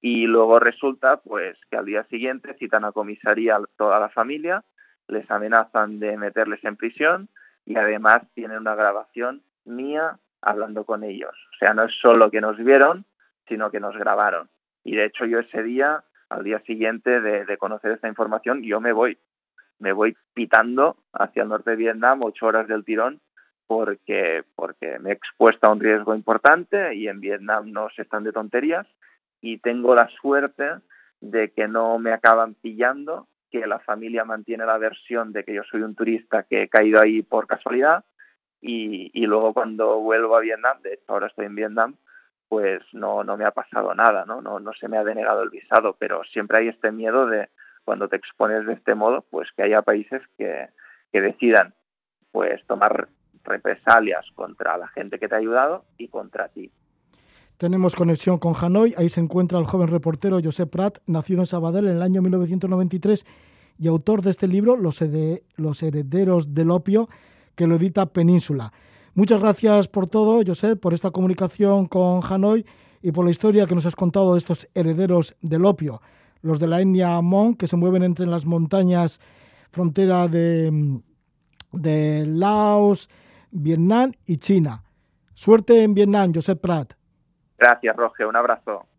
[0.00, 4.64] Y luego resulta, pues, que al día siguiente citan a comisaría a toda la familia,
[5.08, 7.28] les amenazan de meterles en prisión
[7.66, 11.34] y además tienen una grabación mía hablando con ellos.
[11.54, 13.04] O sea, no es solo que nos vieron,
[13.46, 14.48] sino que nos grabaron.
[14.84, 18.92] Y de hecho yo ese día, al día siguiente de, conocer esta información, yo me
[18.92, 19.18] voy.
[19.78, 23.20] Me voy pitando hacia el norte de Vietnam, ocho horas del tirón,
[23.66, 28.24] porque, porque me he expuesto a un riesgo importante y en Vietnam no se están
[28.24, 28.86] de tonterías
[29.40, 30.76] y tengo la suerte
[31.20, 35.62] de que no me acaban pillando, que la familia mantiene la versión de que yo
[35.64, 38.04] soy un turista que he caído ahí por casualidad
[38.60, 41.96] y, luego cuando vuelvo a Vietnam, de hecho ahora estoy en Vietnam,
[42.48, 44.42] pues no, no me ha pasado nada, ¿no?
[44.42, 44.60] ¿no?
[44.60, 47.48] No se me ha denegado el visado, pero siempre hay este miedo de
[47.84, 50.68] cuando te expones de este modo, pues que haya países que,
[51.12, 51.74] que decidan
[52.32, 53.08] pues tomar
[53.44, 56.70] represalias contra la gente que te ha ayudado y contra ti.
[57.60, 61.88] Tenemos conexión con Hanoi, ahí se encuentra el joven reportero Josep Prat, nacido en Sabadell
[61.88, 63.26] en el año 1993
[63.78, 65.02] y autor de este libro, Los,
[65.82, 67.10] Herederos del Opio,
[67.54, 68.72] que lo edita Península.
[69.12, 72.64] Muchas gracias por todo, Josep, por esta comunicación con Hanoi
[73.02, 76.00] y por la historia que nos has contado de estos herederos del opio,
[76.40, 79.20] los de la etnia Mon, que se mueven entre las montañas
[79.70, 80.98] frontera de,
[81.72, 83.10] de Laos,
[83.50, 84.82] Vietnam y China.
[85.34, 86.94] Suerte en Vietnam, Josep Prat.
[87.60, 88.24] Gracias, Roge.
[88.26, 88.89] Un abrazo.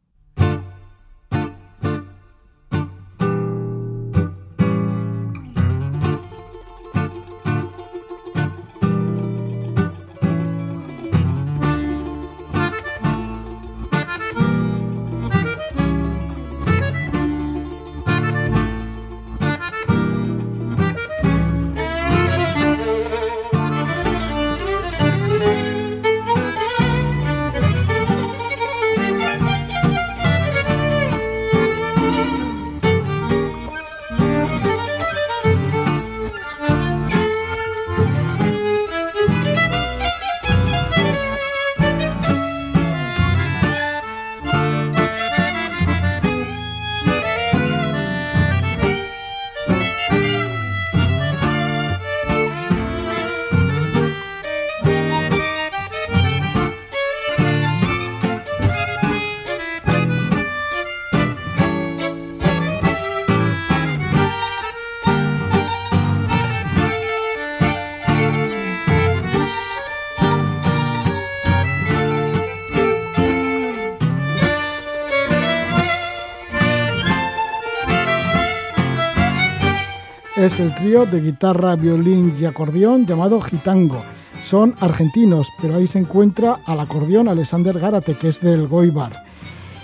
[80.45, 84.01] Es el trío de guitarra, violín y acordeón llamado Gitango.
[84.39, 89.23] Son argentinos, pero ahí se encuentra al acordeón Alexander Gárate, que es del Goibar.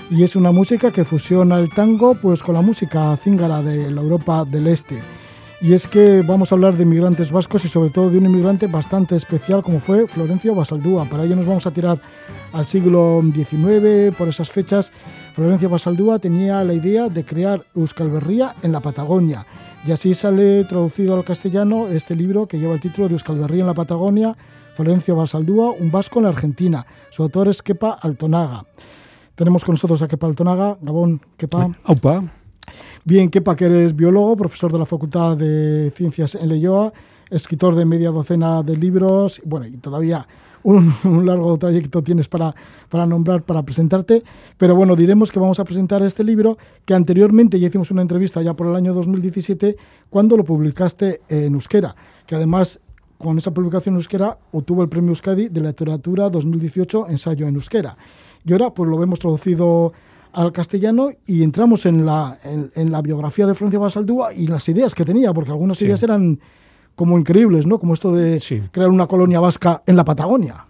[0.10, 4.02] Y es una música que fusiona el tango pues, con la música cíngara de la
[4.02, 4.98] Europa del Este.
[5.62, 8.66] Y es que vamos a hablar de inmigrantes vascos y sobre todo de un inmigrante
[8.68, 11.06] bastante especial como fue Florencio Basaldúa.
[11.06, 12.00] Para ello nos vamos a tirar
[12.52, 14.92] al siglo XIX, por esas fechas.
[15.38, 18.10] Florencio Basaldúa tenía la idea de crear Euskal
[18.64, 19.46] en la Patagonia
[19.86, 23.68] y así sale traducido al castellano este libro que lleva el título de Euskal en
[23.68, 24.36] la Patagonia,
[24.74, 26.88] Florencio Basaldúa, un vasco en la Argentina.
[27.12, 28.66] Su autor es Kepa Altonaga.
[29.36, 30.76] Tenemos con nosotros a Kepa Altonaga.
[30.82, 31.70] Gabón, Kepa.
[31.84, 32.24] Aupa.
[33.06, 36.92] Bien, Kepa, que eres biólogo, profesor de la Facultad de Ciencias en Leyoa,
[37.30, 40.28] escritor de media docena de libros, bueno, y todavía
[40.68, 42.54] un, largo trayecto tienes para,
[42.90, 44.24] para nombrar, para presentarte,
[44.58, 48.42] pero bueno, diremos que vamos a presentar este libro que anteriormente ya hicimos una entrevista
[48.42, 49.78] ya por el año 2017
[50.10, 52.82] cuando lo publicaste en euskera, que además
[53.18, 57.98] con esa publicación en euskera obtuvo el premio Euskadi de literatura 2018 ensayo en euskera.
[58.46, 59.94] Y ahora pues lo vemos traducido
[60.34, 64.94] al castellano y entramos en la, en, la biografía de Francia Basaldúa y las ideas
[64.94, 66.40] que tenía, porque algunas ideas eran
[66.98, 67.78] como increíbles, ¿no?
[67.78, 70.66] Como esto de crear una colonia vasca en la Patagonia.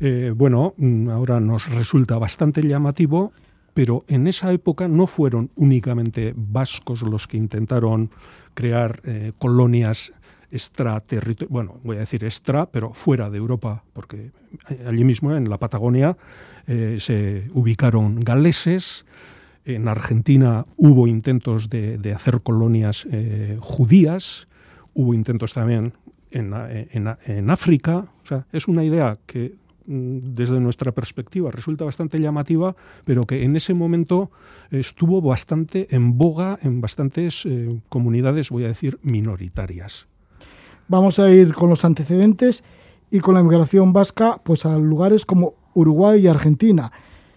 [0.00, 3.32] Eh, bueno, mm, ahora nos resulta bastante llamativo,
[3.72, 8.10] pero en esa época no fueron únicamente vascos los que intentaron
[8.54, 10.12] crear eh, colonias
[10.50, 14.32] extraterritoriales, bueno, voy a decir extra, pero fuera de Europa, porque
[14.88, 16.16] allí mismo en la Patagonia
[16.66, 19.06] eh, se ubicaron galeses,
[19.64, 23.06] en Argentina hubo intentos de, hacer colonias
[23.58, 24.46] judías,
[24.96, 25.92] hubo intentos también
[26.32, 28.06] en, en, África.
[28.22, 29.54] O sea, es una idea que
[29.86, 34.32] Mm, desde nuestra perspectiva resulta bastante llamativa, pero que en ese momento
[34.72, 40.08] estuvo bastante en boga en bastantes eh, comunidades, voy a decir, minoritarias.
[40.88, 42.64] Vamos a ir con los antecedentes
[43.10, 46.90] y con la inmigración vasca pues a lugares como Uruguay y Argentina,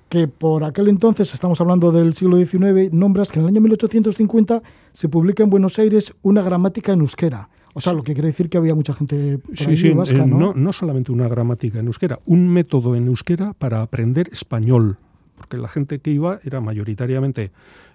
[0.09, 4.61] que por aquel entonces, estamos hablando del siglo XIX, nombras que en el año 1850
[4.91, 7.49] se publica en Buenos Aires una gramática en euskera.
[7.75, 10.53] O sea, lo que quiere decir que había mucha gente sí, sí, vasca, ¿no?
[10.53, 10.73] ¿no?
[10.73, 14.97] solamente una gramática en euskera, un método en euskera para aprender español,
[15.37, 17.51] porque la gente que iba era mayoritariamente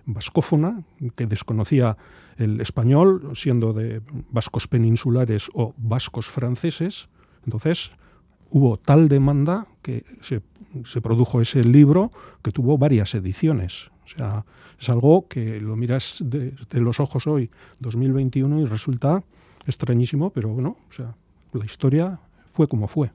[0.06, 0.84] vascófona,
[1.16, 1.96] que desconocía
[2.36, 4.00] el español, siendo de
[4.30, 7.08] vascos peninsulares o vascos franceses.
[7.44, 7.90] Entonces,
[8.50, 10.40] hubo tal demanda que se,
[11.02, 12.10] produjo ese libro
[12.42, 13.90] que tuvo varias ediciones.
[14.04, 14.44] O sea,
[14.78, 19.22] es algo que lo miras de, de los ojos hoy, 2021, y resulta
[19.66, 21.14] extrañísimo, pero bueno, o sea,
[21.52, 22.18] la historia
[22.52, 23.10] fue como fue.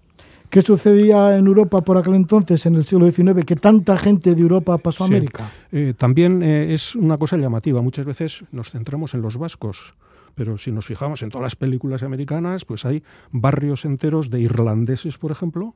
[0.50, 4.42] ¿Qué sucedía en Europa por aquel entonces, en el siglo XIX, que tanta gente de
[4.42, 5.48] Europa pasó a América?
[5.72, 7.84] Eh, también eh, es una cosa llamativa.
[7.84, 9.94] Muchas veces nos centramos en los vascos,
[10.34, 15.20] pero si nos fijamos en todas las películas americanas, pues hay barrios enteros de irlandeses,
[15.20, 15.76] por ejemplo,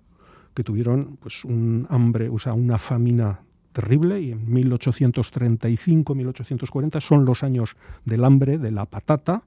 [0.53, 3.41] que tuvieron pues un hambre, o sea, una famina
[3.73, 9.43] terrible y en 1835, 1840 son los años del hambre, de la patata,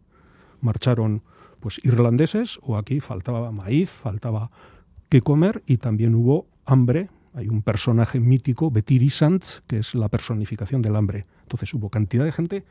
[0.61, 1.23] marcharon
[1.61, 4.51] pues irlandeses o aquí faltaba maíz, faltaba
[5.09, 7.09] que comer y también hubo hambre.
[7.35, 11.27] Hay un personaje mítico, Betiri Sanz, que es la personificación del hambre.
[11.43, 12.65] Entonces hubo cantidad de gente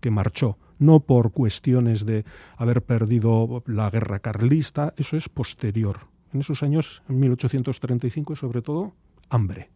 [0.00, 2.24] que marchó, no por cuestiones de
[2.56, 6.11] haber perdido la guerra carlista, eso es posterior.
[6.32, 8.92] En esos años, en 1835, sobre todo,
[9.28, 9.70] hambre.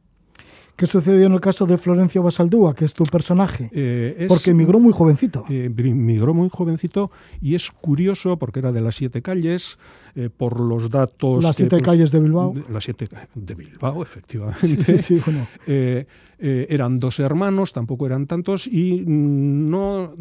[0.76, 3.70] ¿Qué sucedió en el caso de Florencio Basaldúa, que es tu personaje?
[3.72, 5.46] Eh, porque emigró muy jovencito.
[5.48, 9.78] Eh, emigró muy jovencito y es curioso porque era de las siete calles,
[10.14, 11.42] eh, por los datos...
[11.42, 12.52] Las siete pues, calles de Bilbao.
[12.70, 14.84] las siete de Bilbao, efectivamente.
[14.84, 15.48] Sí, sí, bueno.
[16.38, 20.12] eran dos hermanos, tampoco eran tantos, y no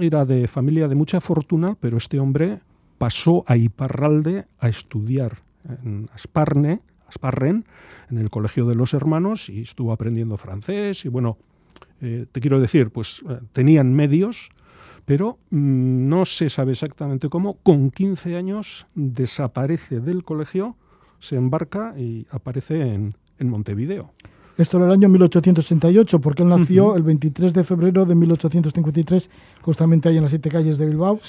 [0.00, 2.60] era de familia de mucha fortuna, pero este hombre
[2.96, 5.45] pasó a Iparralde a estudiar
[5.82, 7.64] en Asparne, Asparren,
[8.10, 11.04] en el Colegio de los Hermanos, y estuvo aprendiendo francés.
[11.04, 11.38] Y bueno,
[12.00, 14.50] eh, te quiero decir, pues eh, tenían medios,
[15.04, 17.54] pero mm, no se sabe exactamente cómo.
[17.62, 20.76] Con 15 años desaparece del colegio,
[21.18, 24.12] se embarca y aparece en, Montevideo.
[24.56, 29.28] Esto era el año 1868, porque él nació el 23 de febrero de 1853,
[29.60, 31.20] justamente ahí en las siete calles de Bilbao,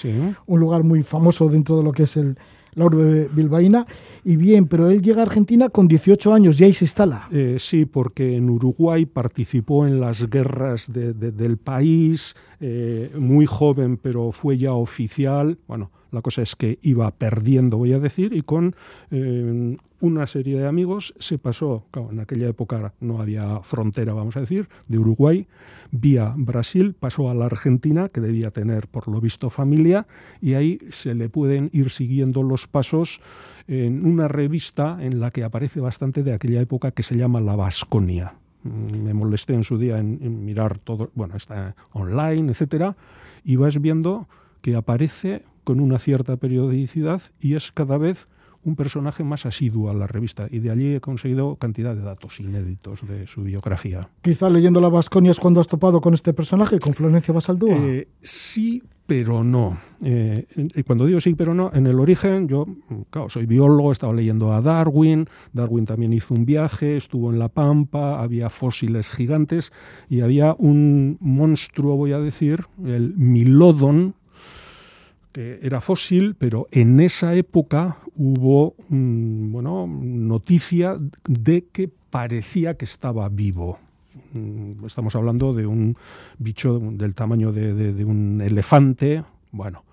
[0.45, 2.37] un lugar muy famoso dentro de lo que es el,
[2.73, 3.85] la urbe bilbaína.
[4.23, 7.27] Y bien, pero él llega a Argentina con 18 años y ahí se instala.
[7.31, 14.31] Eh, sí, porque en Uruguay participó en las guerras del país, eh, muy joven, pero
[14.31, 15.57] fue ya oficial.
[15.67, 18.75] Bueno, la cosa es que iba perdiendo, voy a decir, y con
[19.11, 24.41] eh, una serie de amigos se pasó, en aquella época no había frontera, vamos a
[24.41, 25.47] decir, de Uruguay
[25.91, 30.07] vía Brasil, pasó a la Argentina, que debía tener por lo visto familia,
[30.41, 33.21] y ahí se le pueden ir siguiendo los pasos
[33.67, 37.55] en una revista en la que aparece bastante de aquella época que se llama La
[37.55, 38.35] Vasconia.
[38.63, 42.95] Mm, me molesté en su día en, mirar todo, bueno, está online, etcétera,
[43.43, 44.27] y vas viendo
[44.61, 48.27] que aparece con una cierta periodicidad y es cada vez
[48.63, 52.39] un personaje más asiduo a la revista y de allí he conseguido cantidad de datos
[52.39, 54.07] inéditos de su biografía.
[54.21, 57.75] Quizá leyendo La Vasconia es cuando has topado con este personaje, con Florencia Basaldúa.
[57.75, 59.77] Eh, sí, pero no.
[60.01, 62.65] Eh, y cuando digo sí, pero no, en el origen yo,
[63.09, 67.49] claro, soy biólogo, estaba leyendo a Darwin, Darwin también hizo un viaje, estuvo en La
[67.49, 69.73] Pampa, había fósiles gigantes
[70.07, 74.15] y había un monstruo, voy a decir, el Milodon,
[75.37, 83.77] era fósil, pero en esa época hubo bueno, noticia de que parecía que estaba vivo.
[84.33, 85.95] Mm, estamos hablando de un
[86.39, 89.23] bicho del tamaño de, un elefante.
[89.51, 89.83] Bueno,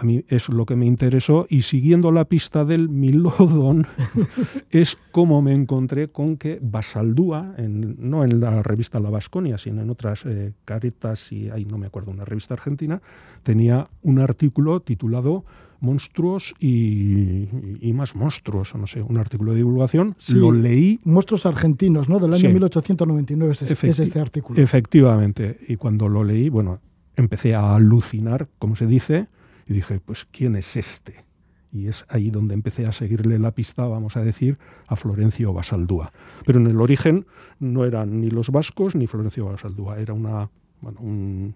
[0.00, 3.86] a mí es lo que me interesó y siguiendo la pista del Milodon
[4.70, 9.82] es como me encontré con que Basaldúa, en, no en la revista La Vasconia, sino
[9.82, 13.02] en otras eh, caretas y ahí no me acuerdo, una revista argentina,
[13.42, 15.44] tenía un artículo titulado
[15.80, 17.48] monstruos y,
[17.92, 20.16] más monstruos, no sé, un artículo de divulgación.
[20.28, 21.00] lo leí.
[21.04, 22.18] Monstruos argentinos, ¿no?
[22.18, 24.60] Del año 1899 es, es, este artículo.
[24.60, 25.58] Efectivamente.
[25.68, 26.80] Y cuando lo leí, bueno,
[27.16, 29.28] empecé a alucinar, como se dice,
[29.70, 31.24] y dije, pues, ¿quién es este?
[31.72, 34.58] Y es ahí donde empecé a seguirle la pista, vamos a decir,
[34.88, 36.12] a Florencio Basaldúa.
[36.44, 37.24] Pero en el origen
[37.60, 40.50] no eran ni los vascos ni Florencio Basaldúa, era una,
[40.80, 41.54] bueno, un,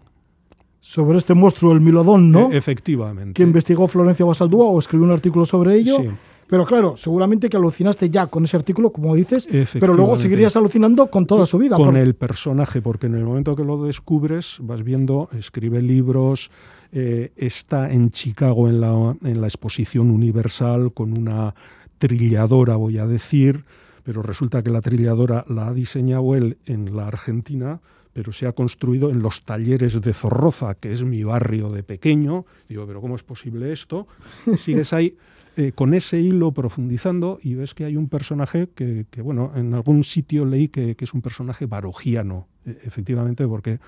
[0.78, 2.52] sobre este monstruo, el Milodón, ¿no?
[2.52, 3.32] E, efectivamente.
[3.32, 5.96] Que investigó Florencio Basaldúa o escribió un artículo sobre ello.
[5.96, 6.10] Sí.
[6.54, 9.48] Pero claro, seguramente que alucinaste ya con ese artículo, como dices,
[9.80, 11.74] pero luego seguirías alucinando con toda su vida.
[11.74, 16.52] Con el personaje, porque en el momento que lo descubres, vas viendo, escribe libros,
[16.92, 21.56] eh, está en Chicago en la, en la exposición universal con una
[21.98, 23.64] trilladora, voy a decir,
[24.04, 27.80] pero resulta que la trilladora la ha diseñado él en la Argentina
[28.12, 32.46] pero se ha construido en los talleres de Zorroza, que es mi barrio de pequeño.
[32.68, 34.06] Digo, pero ¿cómo es posible esto?
[34.56, 35.16] Sigues ahí
[35.56, 40.02] eh, con ese hilo profundizando y ves que hay un personaje que, bueno, en algún
[40.02, 43.78] sitio leí que, es un personaje barogiano, e, efectivamente, porque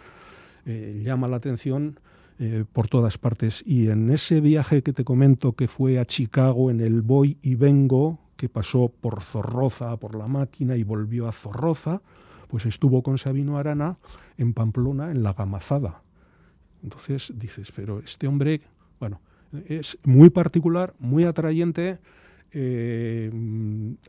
[0.64, 1.98] eh, llama la atención
[2.38, 3.64] eh, por todas partes.
[3.66, 7.56] Y en ese viaje que te comento que fue a Chicago en el voy y
[7.56, 12.00] vengo, que pasó por Zorroza, por la máquina y volvió a Zorroza,
[12.46, 13.98] pues estuvo con Sabino Arana
[14.38, 16.02] en Pamplona, en la Gamazada.
[16.84, 18.60] Entonces dices, pero este hombre,
[19.00, 19.20] bueno,
[19.66, 21.98] es muy particular, muy atrayente.
[22.52, 23.30] Eh,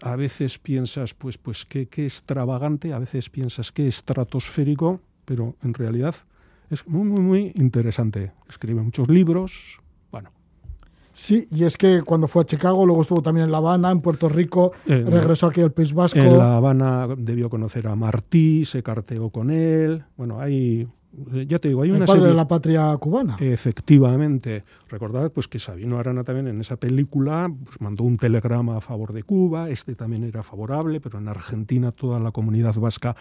[0.02, 5.74] a veces piensas, pues, pues qué, qué extravagante, a veces piensas qué estratosférico, pero en
[5.74, 6.16] realidad
[6.70, 8.32] es muy, muy, muy interesante.
[8.48, 9.80] Escribe muchos libros,
[11.18, 14.02] Sí, y es que cuando fue a Chicago, luego estuvo también en La Habana, en
[14.02, 16.20] Puerto Rico, regresó aquí al País Vasco.
[16.20, 20.04] En La Habana debió conocer a Martí, se carteó con él.
[20.16, 20.88] Bueno, hay
[21.48, 22.32] ya te digo, hay el una padre serie...
[22.32, 23.36] de la patria cubana.
[23.40, 24.64] Efectivamente.
[24.90, 29.14] Recordad pues, que Sabino Arana también en esa película pues, mandó un telegrama a favor
[29.14, 33.16] de Cuba, este también era favorable, pero en Argentina toda la comunidad vasca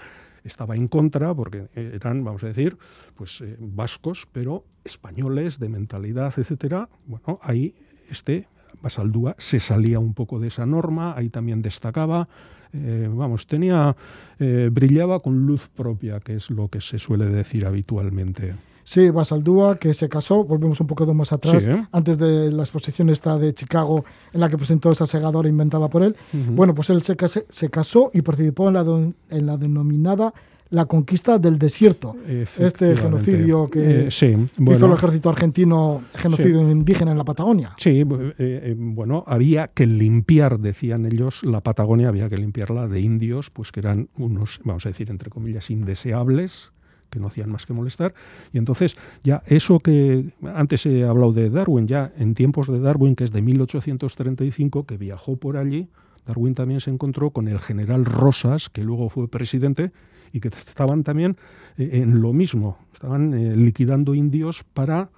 [0.44, 2.76] estaba en contra, porque eran, vamos a decir,
[3.16, 6.88] pues eh, vascos, pero españoles de mentalidad, etcétera.
[7.06, 7.74] Bueno, ahí
[8.08, 8.46] este
[8.82, 12.28] Basaldúa se salía un poco de esa norma, ahí también destacaba,
[12.72, 13.96] eh, vamos, tenía,
[14.38, 18.54] eh, brillaba con luz propia, que es lo que se suele decir habitualmente.
[18.84, 23.36] Sí, Basaldúa, que se casó, volvemos un poco más atrás, antes de la exposición esta
[23.36, 26.14] de Chicago, en la que presentó esa segadora inventada por él.
[26.32, 27.16] Bueno, pues él se,
[27.48, 28.84] se, casó y participó en la,
[29.30, 30.32] en la denominada
[30.70, 37.18] la conquista del desierto, este genocidio que, eh, hizo el ejército argentino, genocidio indígena en
[37.18, 37.72] la Patagonia.
[37.78, 43.00] Sí, eh, eh, bueno, había que limpiar, decían ellos, la Patagonia, había que limpiarla de
[43.00, 46.72] indios, pues que eran unos, vamos a decir, entre comillas, indeseables,
[47.10, 48.14] que no hacían más que molestar.
[48.52, 53.14] Y entonces, ya eso que antes he hablado de Darwin, ya en tiempos de Darwin,
[53.14, 55.88] que es de 1835, que viajó por allí,
[56.26, 59.92] Darwin también se encontró con el general Rosas, que luego fue presidente,
[60.36, 61.38] y que estaban también
[61.78, 65.08] eh, en lo mismo, estaban eh, liquidando indios para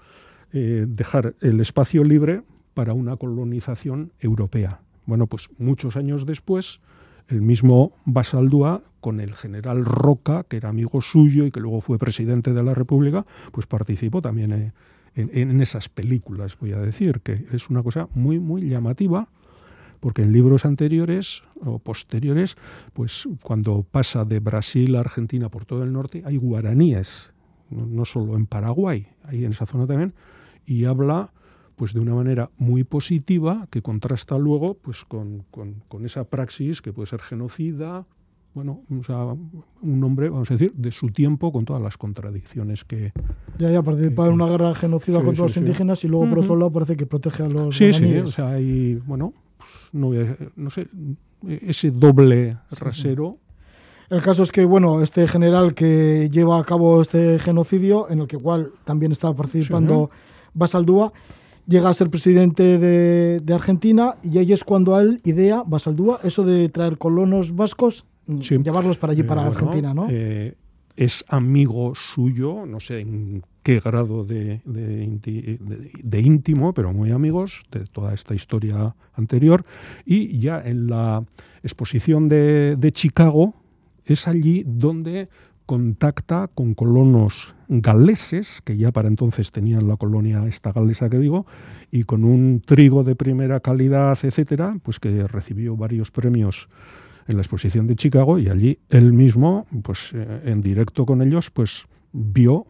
[0.52, 2.42] eh, dejar el espacio libre
[2.72, 4.80] para una colonización europea.
[5.06, 6.80] Bueno, pues muchos años después,
[7.26, 11.98] el mismo Basaldúa, con el general Roca, que era amigo suyo y que luego fue
[11.98, 17.44] presidente de la República, pues participó también en, en esas películas, voy a decir, que
[17.50, 19.28] es una cosa muy, muy llamativa
[20.00, 22.56] porque en libros anteriores o posteriores,
[22.92, 27.30] pues cuando pasa de Brasil a Argentina por todo el norte, hay guaraníes,
[27.70, 30.14] no, solo en Paraguay, hay en esa zona también,
[30.66, 31.32] y habla
[31.76, 36.92] pues de una manera muy positiva que contrasta luego pues con, con, esa praxis que
[36.92, 38.04] puede ser genocida,
[38.52, 39.24] bueno, o sea,
[39.82, 43.12] un hombre, vamos a decir, de su tiempo con todas las contradicciones que...
[43.58, 46.72] Ya, ya, participar en una guerra genocida contra los indígenas y luego, por otro lado,
[46.72, 47.76] parece que protege a los...
[47.76, 49.32] Sí, sí, o sea, hay, bueno,
[49.92, 50.10] no,
[50.56, 50.88] no sé,
[51.46, 53.38] ese doble rasero.
[54.10, 58.26] El caso es que, bueno, este general que lleva a cabo este genocidio, en el
[58.26, 60.10] que igual también estaba participando
[60.54, 61.12] Basaldúa,
[61.66, 66.70] llega a ser presidente de, Argentina y ahí es cuando él idea, Basaldúa, eso de
[66.70, 70.06] traer colonos vascos, mm, llevarlos para allí, para Argentina, ¿no?
[70.08, 70.54] Eh,
[70.96, 73.42] es amigo suyo, no sé en
[73.76, 79.64] grado de, de, íntimo, pero muy amigos de toda esta historia anterior.
[80.04, 81.24] Y ya en la
[81.62, 83.54] exposición de, Chicago
[84.04, 85.28] es allí donde
[85.66, 91.46] contacta con colonos galeses, que ya para entonces tenían la colonia esta galesa que digo,
[91.90, 96.68] y con un trigo de primera calidad, etcétera, pues que recibió varios premios
[97.26, 101.50] en la exposición de Chicago y allí él mismo, pues eh, en directo con ellos,
[101.50, 102.66] pues vio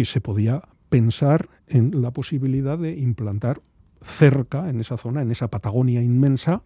[0.00, 3.60] que se podía pensar en la posibilidad de implantar
[4.02, 6.62] cerca, en esa zona, en esa Patagonia inmensa,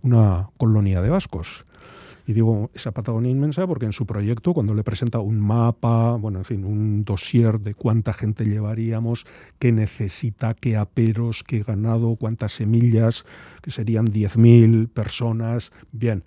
[0.00, 1.66] una colonia de vascos.
[2.26, 6.38] Y digo esa Patagonia inmensa porque en su proyecto, cuando le presenta un mapa, bueno,
[6.38, 9.26] en fin, un dossier de cuánta gente llevaríamos,
[9.58, 13.26] qué necesita, qué aperos, qué ganado, cuántas semillas,
[13.60, 16.24] que serían 10.000 personas, bien,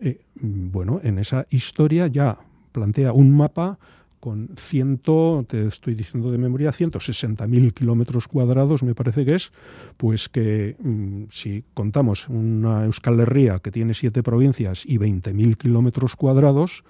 [0.00, 2.36] eh, bueno, en esa historia ya
[2.72, 3.78] plantea un mapa
[4.24, 9.52] con ciento, te estoy diciendo de memoria, 160.000 kilómetros cuadrados, me parece que es,
[9.98, 16.16] pues que mm, si contamos una Euskal Herria que tiene siete provincias y 20.000 kilómetros
[16.16, 16.84] cuadrados,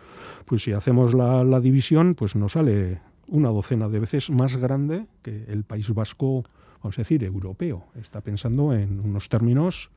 [0.44, 5.08] pues si hacemos la, la, división, pues nos sale una docena de veces más grande
[5.20, 6.44] que el País Vasco,
[6.84, 7.86] vamos a decir, europeo.
[8.00, 9.90] Está pensando en unos términos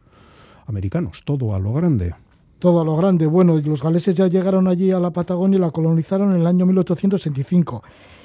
[0.66, 2.16] americanos, todo a lo grande
[2.60, 3.26] todo a lo grande.
[3.26, 6.66] Bueno, los galeses ya llegaron allí a la Patagonia y la colonizaron en el año
[6.66, 7.84] 1865.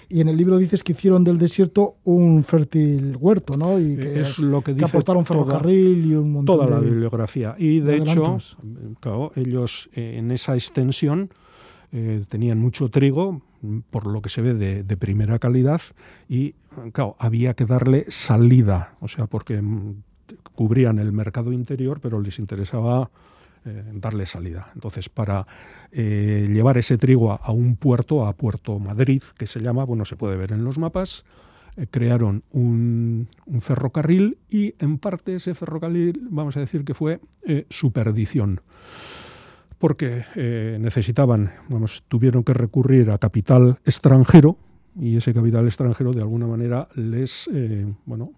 [0.08, 3.80] Y en el libro dices que hicieron del desierto un fértil huerto, ¿no?
[3.80, 7.54] Y que, es lo que, dice aportaron ferrocarril y un montón toda de, la bibliografía.
[7.58, 8.36] Y de, hecho,
[9.00, 11.30] claro, ellos eh, en esa extensión
[11.92, 13.40] eh, tenían mucho trigo,
[13.90, 15.80] por lo que se ve de, de, primera calidad,
[16.28, 16.56] y
[16.92, 20.02] claro, había que darle salida, o sea, porque mm,
[20.54, 23.10] cubrían el mercado interior, pero les interesaba
[23.64, 24.72] eh, darle salida.
[24.74, 25.46] Entonces, para
[25.92, 30.16] eh, llevar ese trigo a, un puerto, a Puerto Madrid, que se llama, bueno, se
[30.16, 31.24] puede ver en los mapas,
[31.76, 33.28] eh, crearon un,
[33.60, 37.20] ferrocarril y en parte ese ferrocarril, vamos a decir que fue
[37.70, 38.62] su perdición
[39.78, 40.24] porque
[40.80, 44.56] necesitaban, vamos, tuvieron que recurrir a capital extranjero
[44.96, 47.50] y ese capital extranjero de alguna manera les,
[48.06, 48.32] bueno,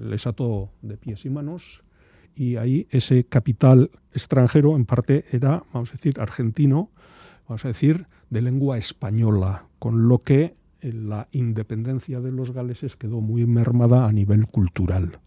[0.00, 1.82] les ató de pies y manos
[2.38, 6.90] y ahí ese capital extranjero en parte era, vamos a decir, argentino,
[7.48, 12.96] vamos a decir, de lengua española, con lo que eh, la independencia de los galeses
[12.96, 15.18] quedó muy mermada a nivel cultural.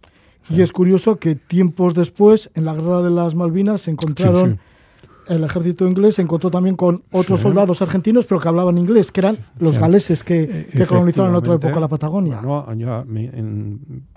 [0.50, 4.60] y es curioso que tiempos después, en la guerra de las Malvinas, se encontraron...
[5.28, 9.20] el ejército inglés se encontró también con otros soldados argentinos, pero que hablaban inglés, que
[9.20, 12.42] eran los galeses que, que colonizaron en otra época la Patagonia.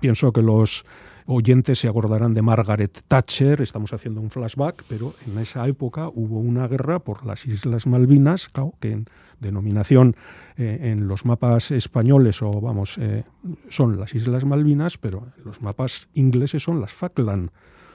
[0.00, 0.84] pienso que los
[1.26, 6.38] oyentes se acordarán de Margaret Thatcher, estamos haciendo un flashback, pero en esa época hubo
[6.38, 8.50] una guerra por las Islas Malvinas,
[8.80, 9.06] que en
[9.40, 10.16] denominación
[10.56, 13.24] eh, en los mapas españoles o vamos eh,
[13.68, 17.50] son las Islas Malvinas, pero en los mapas ingleses son las Falkland.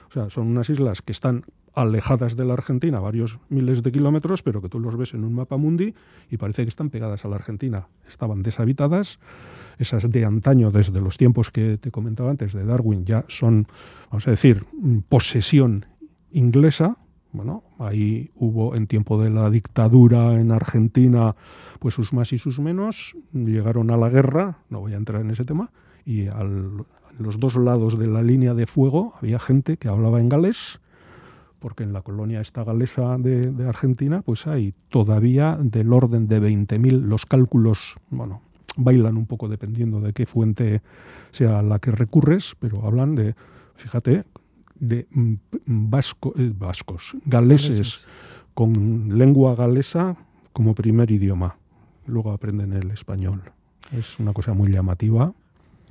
[0.08, 1.44] O sea, son unas islas que están
[1.74, 5.34] alejadas de la Argentina, varios miles de kilómetros, pero que tú los ves en un
[5.34, 5.94] mapa mundi
[6.30, 7.88] y parece que están pegadas a la Argentina.
[8.06, 9.20] Estaban deshabitadas
[9.78, 13.66] esas de antaño, desde los tiempos que te comentaba antes de Darwin, ya son,
[14.10, 14.64] vamos a decir,
[15.08, 15.86] posesión
[16.32, 16.96] inglesa.
[17.32, 21.36] Bueno, ahí hubo en tiempo de la dictadura en Argentina,
[21.78, 25.30] pues sus más y sus menos, llegaron a la guerra, no voy a entrar en
[25.30, 25.70] ese tema,
[26.04, 30.28] y a los dos lados de la línea de fuego había gente que hablaba en
[30.28, 30.80] galés,
[31.60, 36.40] porque en la colonia esta galesa de, de Argentina, pues hay todavía del orden de
[36.40, 38.42] 20.000 los cálculos, bueno,
[38.76, 40.82] bailan un poco dependiendo de qué fuente
[41.30, 43.34] sea la que recurres, pero hablan de,
[43.76, 44.24] fíjate,
[44.80, 45.34] de mm,
[45.66, 48.06] vasco, eh, vascos, galeses,
[48.54, 50.16] con lengua galesa
[50.52, 51.56] como primer idioma.
[52.06, 53.42] Luego aprenden el español.
[53.92, 55.32] Es una cosa muy llamativa.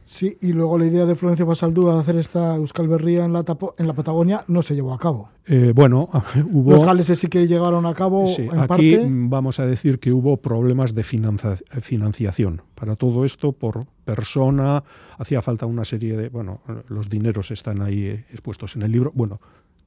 [0.09, 3.45] Sí, y luego la idea de Florencio Basaldúa de hacer esta Euskal Berría en la,
[3.77, 5.29] en la Patagonia no se llevó a cabo.
[5.45, 6.09] Eh, bueno,
[6.51, 6.71] hubo...
[6.71, 9.07] Los galeses sí que llegaron a cabo sí, en aquí parte.
[9.07, 12.63] vamos a decir que hubo problemas de financiación.
[12.73, 14.83] Para todo esto, por persona,
[15.19, 16.29] hacía falta una serie de...
[16.29, 19.11] Bueno, los dineros están ahí eh, expuestos en el libro.
[19.13, 19.39] Bueno,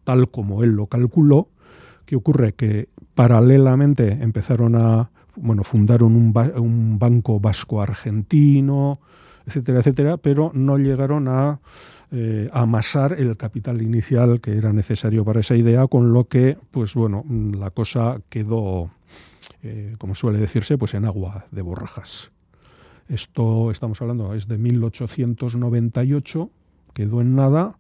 [0.05, 1.49] tal como él lo calculó,
[2.07, 2.53] ¿qué ocurre?
[2.55, 5.11] Que paralelamente empezaron a...
[5.35, 9.01] Bueno, fundaron un, un banco vasco-argentino
[9.47, 11.61] etcétera, etcétera, pero no llegaron a
[12.11, 16.95] eh, amasar el capital inicial que era necesario para esa idea, con lo que, pues
[16.95, 18.90] bueno, la cosa quedó,
[19.62, 22.30] eh, como suele decirse, pues en agua de borrajas.
[23.09, 26.51] Esto estamos hablando es de 1898,
[26.93, 27.78] quedó en nada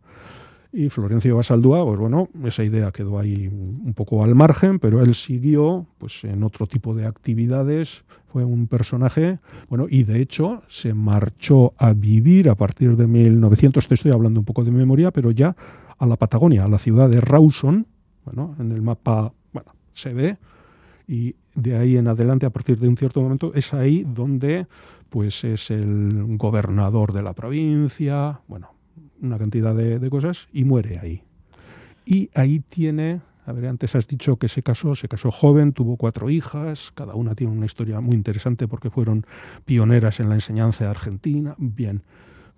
[0.72, 5.14] y Florencio Basaldúa, pues bueno, esa idea quedó ahí un poco al margen, pero él
[5.14, 10.94] siguió pues en otro tipo de actividades, fue un personaje, bueno, y de hecho se
[10.94, 15.30] marchó a vivir a partir de 1900, te estoy hablando un poco de memoria, pero
[15.30, 15.54] ya
[15.98, 17.86] a la Patagonia, a la ciudad de Rawson,
[18.24, 20.38] bueno, en el mapa, bueno, se ve,
[21.06, 24.66] y de ahí en adelante, a partir de un cierto momento, es ahí donde
[25.10, 28.70] pues es el gobernador de la provincia, bueno,
[29.22, 31.22] una cantidad de, cosas, y muere ahí.
[32.04, 35.96] Y ahí tiene, a ver, antes has dicho que se casó, se casó joven, tuvo
[35.96, 39.24] cuatro hijas, cada una tiene una historia muy interesante porque fueron
[39.64, 42.02] pioneras en la enseñanza argentina, bien,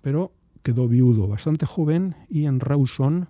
[0.01, 0.31] pero
[0.63, 3.29] quedó viudo bastante joven y en Rawson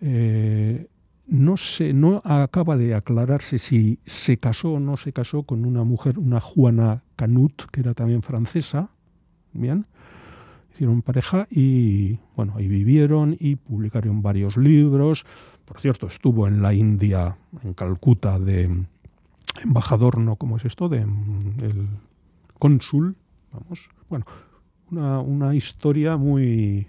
[0.00, 0.86] eh,
[1.26, 5.84] no se, no acaba de aclararse si se casó o no se casó con una
[5.84, 8.90] mujer, una Juana Canut, que era también francesa,
[9.52, 9.86] bien,
[10.74, 15.24] hicieron pareja y bueno, ahí vivieron y publicaron varios libros.
[15.64, 18.68] Por cierto, estuvo en la India, en Calcuta, de
[19.62, 20.88] embajador, no, ¿cómo es esto?
[20.88, 21.88] De el
[22.58, 23.16] cónsul,
[23.52, 23.88] vamos.
[24.08, 24.26] Bueno,
[24.90, 26.86] una, una historia muy,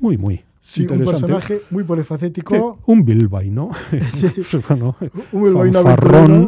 [0.00, 2.80] muy, muy Sí, un personaje muy polifacético.
[2.86, 3.70] un bilbaíno.
[4.44, 4.58] Sí.
[4.68, 4.96] bueno,
[5.32, 6.46] un bilbaíno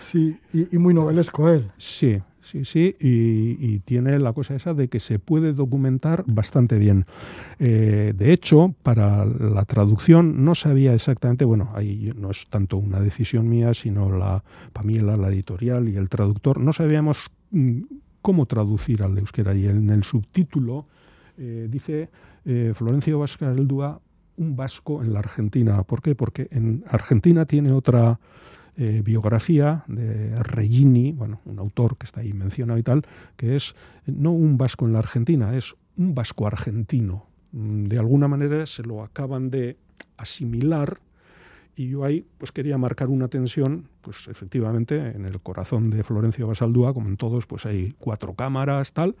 [0.00, 1.70] Sí, y, muy novelesco él.
[1.78, 7.06] Sí, sí, sí, y, tiene la cosa esa de que se puede documentar bastante bien.
[7.58, 13.00] Eh, de hecho, para la traducción no sabía exactamente, bueno, ahí no es tanto una
[13.00, 17.80] decisión mía, sino la Pamiela, la editorial y el traductor, no sabíamos mm,
[18.20, 20.86] cómo traducir al euskera y en el subtítulo
[21.38, 22.10] eh, dice
[22.44, 24.00] eh, Florencio Vascareldúa
[24.36, 25.82] un vasco en la Argentina.
[25.82, 26.14] ¿Por qué?
[26.14, 28.18] Porque en Argentina tiene otra
[28.76, 33.02] eh, biografía de Regini, bueno, un autor que está ahí mencionado y tal,
[33.36, 33.74] que es
[34.06, 37.26] no un vasco en la Argentina, es un vasco argentino.
[37.52, 39.76] Mm, de alguna manera se lo acaban de
[40.16, 41.00] asimilar
[41.76, 46.46] y yo ahí pues quería marcar una tensión, pues efectivamente en el corazón de Florencio
[46.46, 49.16] Basaldúa, como en todos, pues hay cuatro cámaras, tal,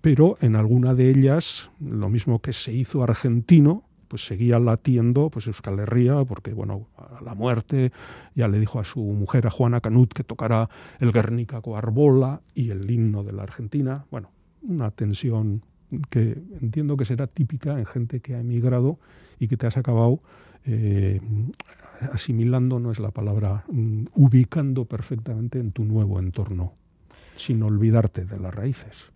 [0.00, 3.84] pero en alguna de ellas, lo mismo que se hizo argentino,
[4.14, 7.90] pues seguía latiendo pues Euskal Herria, porque bueno, a la muerte
[8.36, 12.70] ya le dijo a su mujer, a Juana Canut, que tocara el Guernica Coarbola y
[12.70, 14.06] el himno de la Argentina.
[14.12, 14.30] Bueno,
[14.62, 15.64] una tensión
[16.10, 19.00] que entiendo que será típica en gente que ha emigrado
[19.40, 20.20] y que te has acabado
[20.64, 21.20] eh,
[22.12, 26.74] asimilando, no es la palabra, mm, ubicando perfectamente en tu nuevo entorno,
[27.34, 29.06] sin olvidarte de las raíces.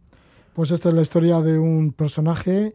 [0.54, 2.74] Pues esta es la historia de un personaje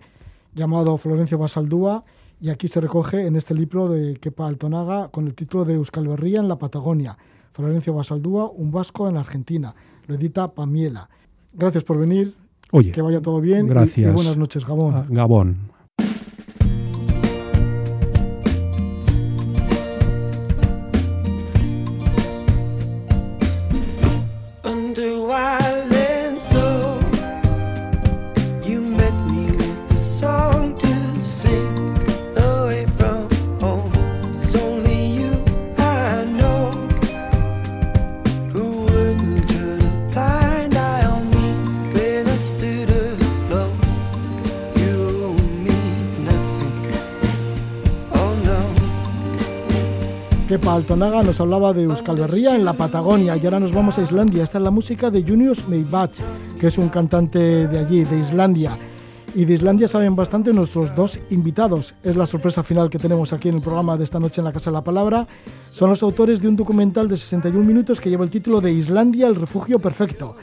[0.55, 2.03] llamado Florencio Basaldúa
[2.41, 6.07] y aquí se recoge en este libro de Kepa Altonaga con el título de Euskal
[6.07, 7.17] Berría en la Patagonia.
[7.53, 9.75] Florencio Basaldúa, un vasco en la Argentina.
[10.07, 11.09] Lo edita Pamiela.
[11.53, 12.35] Gracias por venir.
[12.71, 13.67] Oye, que vaya todo bien.
[13.67, 14.09] Gracias.
[14.09, 14.95] Y, buenas noches, Gabón.
[14.95, 15.72] Ah, Gabón.
[50.95, 54.43] Nos hablaba de Euskal Herria en la Patagonia y ahora nos vamos a Islandia.
[54.43, 56.11] Esta es la música de Junius Meibach,
[56.59, 58.77] que es un cantante de allí, de Islandia.
[59.33, 61.95] Y de Islandia saben bastante nuestros dos invitados.
[62.03, 64.51] Es la sorpresa final que tenemos aquí en el programa de esta noche en la
[64.51, 65.27] Casa de la Palabra.
[65.65, 69.25] Son los autores de un documental de 61 minutos que lleva el título de Islandia,
[69.25, 70.35] el refugio perfecto.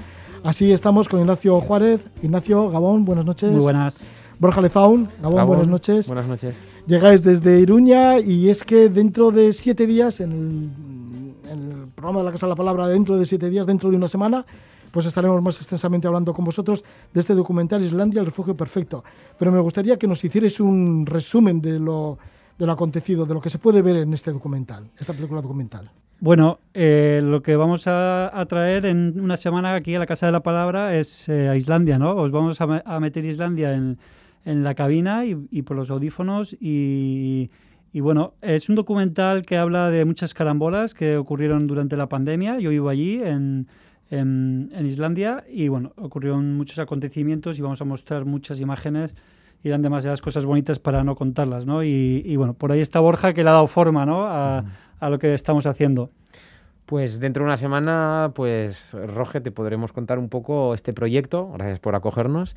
[0.43, 2.01] Así estamos con Ignacio Juárez.
[2.25, 3.53] Ignacio, Gabón, buenas noches.
[3.53, 4.03] Muy buenas.
[4.41, 6.07] Borja Lezaun, Gabón, buenas noches.
[6.07, 6.67] Buenas noches.
[6.87, 12.33] Llegáis desde Iruña y es que dentro de siete días, en el, programa de la
[12.33, 14.47] Casa de la Palabra, dentro de siete días, dentro de una semana,
[14.91, 16.83] pues estaremos más extensamente hablando con vosotros
[17.13, 19.05] de este documental Islandia, el refugio perfecto.
[19.39, 22.17] Pero me gustaría que nos hicierais un resumen de lo,
[22.59, 25.91] de lo acontecido, de lo que se puede ver en este documental, esta película documental.
[26.19, 30.33] Bueno, eh, lo que vamos a, traer en una semana aquí a la Casa de
[30.33, 32.17] la Palabra es eh, a Islandia, ¿no?
[32.17, 33.99] Os vamos a, a meter Islandia en
[34.45, 37.51] en la cabina y, por los audífonos y,
[37.95, 42.59] bueno, es un documental que habla de muchas carambolas que ocurrieron durante la pandemia.
[42.59, 43.67] Yo vivo allí en,
[44.11, 49.15] en, Islandia y bueno, ocurrieron muchos acontecimientos y vamos a mostrar muchas imágenes.
[49.63, 51.85] Irán demasiadas cosas bonitas para no contarlas, ¿no?
[51.85, 54.25] Y, bueno, por ahí está Borja que le ha dado forma, ¿no?
[54.25, 54.65] A,
[55.01, 56.11] a lo que estamos haciendo.
[56.87, 61.53] Pues dentro de una semana, pues Roge, te podremos contar un poco este proyecto.
[61.53, 62.57] Gracias por acogernos.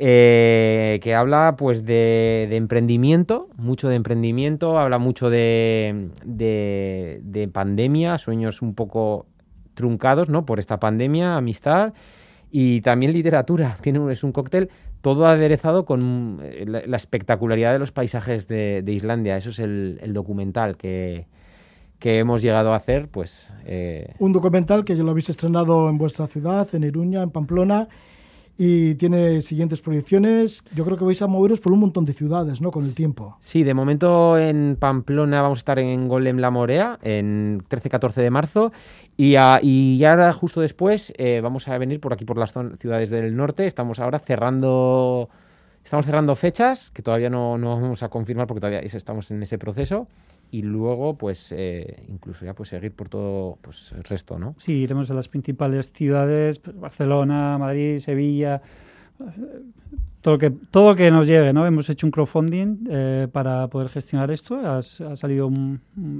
[0.00, 6.10] Eh, que habla pues de, emprendimiento, mucho de emprendimiento, habla mucho de,
[7.52, 9.26] pandemia, sueños un poco
[9.74, 10.46] truncados ¿no?
[10.46, 11.94] por esta pandemia, amistad
[12.52, 13.76] y también literatura.
[13.82, 14.70] Tiene, es un cóctel
[15.00, 19.36] todo aderezado con eh, la, espectacularidad de los paisajes de, Islandia.
[19.36, 21.26] Eso es el, documental que,
[21.98, 23.52] que hemos llegado a hacer, pues...
[23.66, 27.88] Eh, Un documental que ya lo habéis estrenado en vuestra ciudad, en Iruña, en Pamplona,
[28.60, 30.64] y tiene siguientes proyecciones.
[30.74, 32.72] Yo creo que vais a moveros por un montón de ciudades, ¿no?
[32.72, 33.38] Con el tiempo.
[33.40, 38.30] Sí, de momento en Pamplona vamos a estar en Golem La Morea, en 13-14 de
[38.30, 38.72] marzo,
[39.16, 43.34] y, y ahora justo después eh, vamos a venir por aquí, por las ciudades del
[43.36, 43.66] norte.
[43.66, 45.30] Estamos ahora cerrando...
[45.84, 49.56] Estamos cerrando fechas que todavía no, no vamos a confirmar porque todavía estamos en ese
[49.56, 50.06] proceso
[50.50, 54.72] y luego pues eh, incluso ya pues seguir por todo pues el resto no sí
[54.72, 58.62] iremos a las principales ciudades pues, Barcelona Madrid Sevilla
[60.20, 63.88] todo lo que todo que nos llegue no hemos hecho un crowdfunding eh, para poder
[63.88, 65.50] gestionar esto ha, salido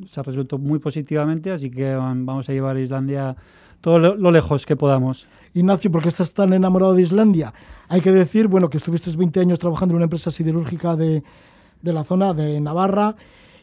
[0.07, 3.37] se ha resuelto muy positivamente así que vamos a llevar a Islandia
[3.81, 5.29] todo lo, lejos que podamos.
[5.55, 7.55] Ignacio, ¿por qué estás tan enamorado de Islandia?
[7.89, 11.22] Hay que decir, bueno, que estuviste 20 años trabajando en una empresa siderúrgica de,
[11.83, 13.14] de la zona de Navarra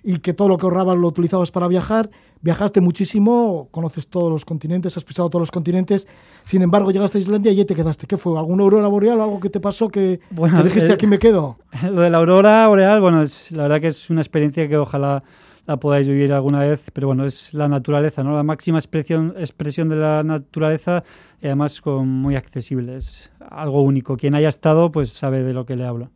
[0.06, 2.12] y que todo lo que ahorrabas lo utilizabas para viajar.
[2.42, 6.08] Viajaste muchísimo, conoces todos los continentes, has pisado todos los continentes.
[6.44, 8.06] Sin embargo, llegaste a Islandia y ahí te quedaste.
[8.06, 8.38] ¿Qué fue?
[8.38, 11.58] ¿Alguna aurora boreal o algo que te pasó que, bueno, dijiste aquí me quedo?
[11.92, 15.24] Lo de la aurora boreal, bueno, es, la verdad que es una experiencia que ojalá
[15.66, 18.36] la podáis vivir alguna vez, pero bueno, es la naturaleza, ¿no?
[18.36, 21.04] La máxima expresión, expresión de la naturaleza
[21.42, 24.18] y además con muy accesible, es algo único.
[24.18, 26.12] Quien haya estado, pues sabe de lo que le hablo.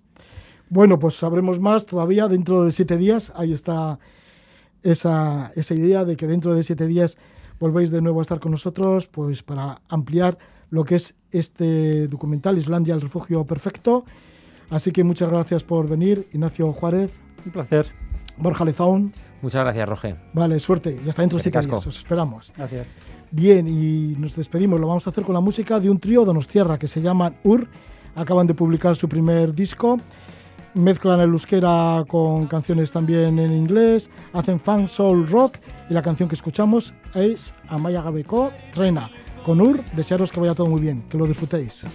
[0.69, 3.33] Bueno, pues sabremos más todavía dentro de siete días.
[3.35, 3.99] Ahí está
[4.83, 7.17] esa, esa idea de que dentro de siete días
[7.59, 10.37] volvéis de nuevo a estar con nosotros, pues para ampliar
[10.69, 14.05] lo que es este documental, Islandia, el refugio perfecto.
[14.69, 17.11] Así que muchas gracias por venir, Ignacio Juárez.
[17.43, 17.87] Un placer.
[18.37, 19.11] Borja Lezaun.
[19.41, 20.15] Muchas gracias, Roger.
[20.33, 20.99] Vale, suerte.
[21.03, 21.87] Y hasta dentro de siete días.
[21.87, 22.53] Os esperamos.
[22.55, 22.97] Gracias.
[23.31, 24.79] Bien, y nos despedimos.
[24.79, 27.67] Lo vamos a hacer con la música de un trío Donostierra que se llama UR.
[28.15, 29.97] Acaban de publicar su primer disco
[30.73, 35.57] mezclan el euskera con canciones también en inglés, hacen fan soul rock
[35.89, 39.09] y la canción que escuchamos es Amaya Gabeco, Trena.
[39.45, 41.85] Con Ur, desearos que vaya todo muy bien, que lo disfrutéis.